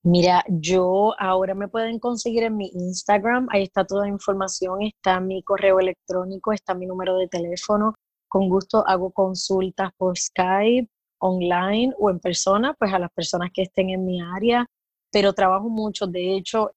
Mira, 0.05 0.45
yo 0.49 1.15
ahora 1.19 1.55
me 1.55 1.69
pueden 1.69 2.01
conseguir 2.01 2.43
en 2.43 2.57
mi 2.57 2.69
Instagram, 2.75 3.47
ahí 3.51 3.63
está 3.63 3.85
toda 3.85 4.03
la 4.03 4.09
información, 4.09 4.83
está 4.83 5.21
mi 5.21 5.43
correo 5.45 5.79
electrónico, 5.79 6.53
está 6.53 6.75
mi 6.75 6.87
número 6.87 7.17
de 7.17 7.29
teléfono. 7.29 7.95
Con 8.29 8.49
gusto 8.49 8.85
hago 8.87 9.13
consultas 9.13 9.93
por 9.97 10.19
Skype, 10.19 10.89
online 11.19 11.95
o 11.99 12.11
en 12.11 12.19
persona, 12.19 12.75
pues 12.75 12.93
a 12.93 12.99
las 12.99 13.13
personas 13.13 13.51
que 13.55 13.63
estén 13.63 13.91
en 13.91 14.05
mi 14.05 14.21
área, 14.21 14.67
pero 15.13 15.33
trabajo 15.35 15.69
mucho, 15.69 16.07
de 16.09 16.37
hecho, 16.37 16.73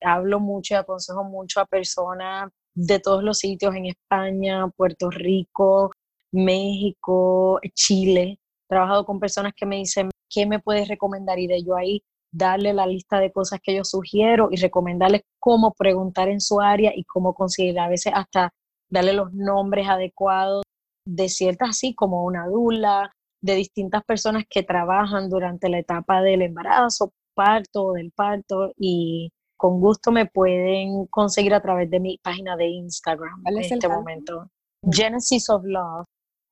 hablo 0.00 0.40
mucho 0.40 0.74
y 0.74 0.76
aconsejo 0.78 1.22
mucho 1.24 1.60
a 1.60 1.66
personas 1.66 2.50
de 2.74 3.00
todos 3.00 3.22
los 3.22 3.38
sitios 3.38 3.74
en 3.74 3.86
España, 3.86 4.68
Puerto 4.76 5.10
Rico, 5.10 5.90
México, 6.32 7.60
Chile. 7.74 8.38
He 8.40 8.68
trabajado 8.68 9.04
con 9.04 9.20
personas 9.20 9.52
que 9.56 9.66
me 9.66 9.76
dicen, 9.76 10.10
¿qué 10.28 10.46
me 10.46 10.60
puedes 10.60 10.88
recomendar? 10.88 11.38
Y 11.38 11.46
de 11.46 11.62
yo 11.64 11.76
ahí 11.76 12.02
darle 12.32 12.72
la 12.72 12.86
lista 12.86 13.18
de 13.18 13.32
cosas 13.32 13.60
que 13.62 13.74
yo 13.74 13.84
sugiero 13.84 14.48
y 14.50 14.56
recomendarles 14.56 15.22
cómo 15.38 15.72
preguntar 15.72 16.28
en 16.28 16.40
su 16.40 16.60
área 16.60 16.92
y 16.94 17.04
cómo 17.04 17.34
conseguir, 17.34 17.78
a 17.78 17.88
veces 17.88 18.12
hasta 18.14 18.52
darle 18.88 19.12
los 19.12 19.32
nombres 19.32 19.88
adecuados 19.88 20.62
de 21.04 21.28
ciertas, 21.28 21.70
así 21.70 21.94
como 21.94 22.24
una 22.24 22.46
dula 22.46 23.12
de 23.40 23.54
distintas 23.54 24.04
personas 24.04 24.44
que 24.48 24.62
trabajan 24.62 25.28
durante 25.28 25.68
la 25.68 25.78
etapa 25.78 26.22
del 26.22 26.42
embarazo, 26.42 27.12
parto, 27.34 27.92
del 27.94 28.12
parto 28.12 28.72
y 28.76 29.32
con 29.60 29.78
gusto 29.78 30.10
me 30.10 30.24
pueden 30.24 31.06
conseguir 31.08 31.52
a 31.52 31.60
través 31.60 31.90
de 31.90 32.00
mi 32.00 32.16
página 32.16 32.56
de 32.56 32.66
Instagram 32.66 33.42
en 33.44 33.58
este 33.58 33.88
momento. 33.88 34.50
Genesis 34.90 35.50
of 35.50 35.64
Love. 35.66 36.06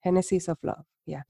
Genesis 0.04 0.46
of 0.50 0.58
Love, 0.60 0.84
ya. 1.06 1.24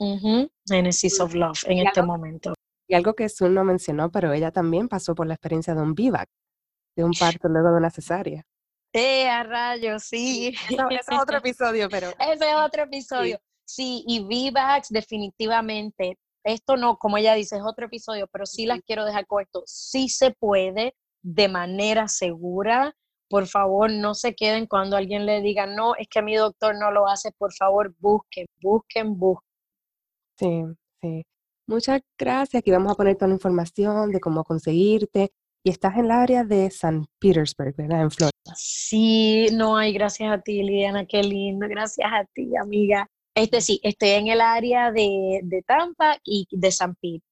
Genesis 0.68 1.20
of 1.20 1.34
Love 1.34 1.62
en 1.66 1.86
este 1.86 2.02
momento. 2.02 2.52
Y 2.88 2.94
algo 2.94 3.14
que 3.14 3.28
Sun 3.28 3.54
no 3.54 3.62
mencionó, 3.62 4.10
pero 4.10 4.32
ella 4.32 4.50
también 4.50 4.88
pasó 4.88 5.14
por 5.14 5.28
la 5.28 5.34
experiencia 5.34 5.76
de 5.76 5.82
un 5.82 5.94
VIVAC, 5.94 6.28
de 6.96 7.04
un 7.04 7.12
parto 7.12 7.46
luego 7.48 7.70
de 7.70 7.76
una 7.76 7.90
cesárea. 7.90 8.42
Eh, 8.94 9.28
a 9.28 9.42
rayos, 9.42 10.02
sí. 10.02 10.54
Ese 10.70 10.74
es 10.74 11.20
otro 11.20 11.36
episodio, 11.44 11.90
pero. 11.90 12.08
Ese 12.18 12.50
es 12.50 12.56
otro 12.56 12.84
episodio. 12.84 13.38
Sí, 13.64 14.02
y 14.06 14.24
VIVAX 14.24 14.88
definitivamente, 14.88 16.18
esto 16.42 16.78
no, 16.78 16.96
como 16.96 17.18
ella 17.18 17.34
dice, 17.34 17.56
es 17.56 17.62
otro 17.62 17.84
episodio, 17.84 18.26
pero 18.32 18.46
sí 18.46 18.64
las 18.64 18.80
quiero 18.80 19.04
dejar 19.04 19.26
con 19.26 19.42
esto. 19.42 19.62
Sí 19.66 20.08
se 20.08 20.30
puede 20.30 20.94
de 21.22 21.48
manera 21.48 22.08
segura. 22.08 22.94
Por 23.28 23.46
favor, 23.46 23.90
no 23.90 24.14
se 24.14 24.34
queden 24.34 24.66
cuando 24.66 24.96
alguien 24.96 25.26
le 25.26 25.42
diga, 25.42 25.66
no, 25.66 25.94
es 25.96 26.08
que 26.08 26.22
mi 26.22 26.36
doctor 26.36 26.74
no 26.78 26.90
lo 26.90 27.06
hace. 27.06 27.30
Por 27.32 27.52
favor, 27.52 27.94
busquen, 27.98 28.46
busquen, 28.60 29.18
busquen. 29.18 29.48
Sí, 30.38 30.64
sí. 31.02 31.22
Muchas 31.66 32.00
gracias. 32.18 32.60
Aquí 32.60 32.70
vamos 32.70 32.92
a 32.92 32.94
poner 32.94 33.16
toda 33.16 33.28
la 33.28 33.34
información 33.34 34.10
de 34.10 34.20
cómo 34.20 34.44
conseguirte. 34.44 35.30
Y 35.62 35.70
estás 35.70 35.96
en 35.98 36.06
el 36.06 36.10
área 36.12 36.44
de 36.44 36.70
San 36.70 37.04
Petersburg, 37.18 37.74
¿verdad? 37.76 38.02
En 38.02 38.10
Florida. 38.10 38.32
Sí, 38.54 39.48
no 39.52 39.76
hay, 39.76 39.92
gracias 39.92 40.32
a 40.32 40.40
ti, 40.40 40.62
Liliana, 40.62 41.04
qué 41.04 41.22
lindo. 41.22 41.66
Gracias 41.68 42.08
a 42.10 42.24
ti, 42.32 42.56
amiga. 42.56 43.06
Este 43.34 43.60
sí, 43.60 43.80
estoy 43.82 44.10
en 44.10 44.28
el 44.28 44.40
área 44.40 44.90
de, 44.90 45.40
de 45.44 45.62
Tampa 45.62 46.18
y 46.24 46.46
de 46.50 46.72
San 46.72 46.94
Pete, 46.96 47.24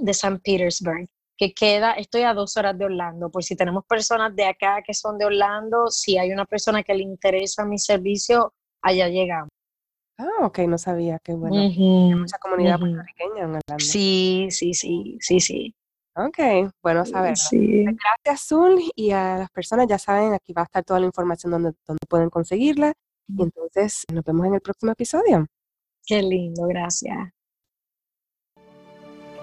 de 0.00 0.14
San 0.14 0.38
Petersburg, 0.38 1.08
que 1.38 1.54
queda, 1.54 1.92
estoy 1.92 2.22
a 2.22 2.34
dos 2.34 2.56
horas 2.56 2.76
de 2.76 2.84
Orlando. 2.84 3.30
Por 3.30 3.44
si 3.44 3.54
tenemos 3.56 3.84
personas 3.86 4.34
de 4.34 4.44
acá 4.44 4.82
que 4.84 4.92
son 4.92 5.16
de 5.16 5.24
Orlando, 5.24 5.86
si 5.86 6.18
hay 6.18 6.32
una 6.32 6.44
persona 6.44 6.82
que 6.82 6.92
le 6.94 7.04
interesa 7.04 7.64
mi 7.64 7.78
servicio, 7.78 8.52
allá 8.82 9.08
llegamos. 9.08 9.48
Ah, 10.18 10.46
ok, 10.46 10.58
no 10.60 10.76
sabía, 10.78 11.20
qué 11.22 11.34
bueno. 11.34 11.56
Hay 11.56 12.14
mucha 12.14 12.38
comunidad 12.38 12.80
puertorriqueña 12.80 13.44
en 13.44 13.44
Orlando. 13.44 13.78
Sí, 13.78 14.48
sí, 14.50 14.74
sí, 14.74 15.16
sí, 15.20 15.38
sí. 15.38 15.74
Ok, 16.16 16.72
bueno 16.82 17.06
saberlo. 17.06 17.36
Sí. 17.36 17.84
Gracias, 17.84 18.48
Zul, 18.48 18.82
y 18.96 19.12
a 19.12 19.38
las 19.38 19.50
personas 19.50 19.86
ya 19.86 19.98
saben, 20.00 20.34
aquí 20.34 20.52
va 20.52 20.62
a 20.62 20.64
estar 20.64 20.82
toda 20.82 20.98
la 20.98 21.06
información 21.06 21.52
donde, 21.52 21.72
donde 21.86 22.04
pueden 22.08 22.30
conseguirla. 22.30 22.92
Y 23.28 23.42
entonces 23.42 24.04
nos 24.12 24.24
vemos 24.24 24.44
en 24.46 24.54
el 24.54 24.60
próximo 24.60 24.90
episodio. 24.90 25.46
Qué 26.04 26.20
lindo, 26.20 26.66
gracias. 26.66 27.30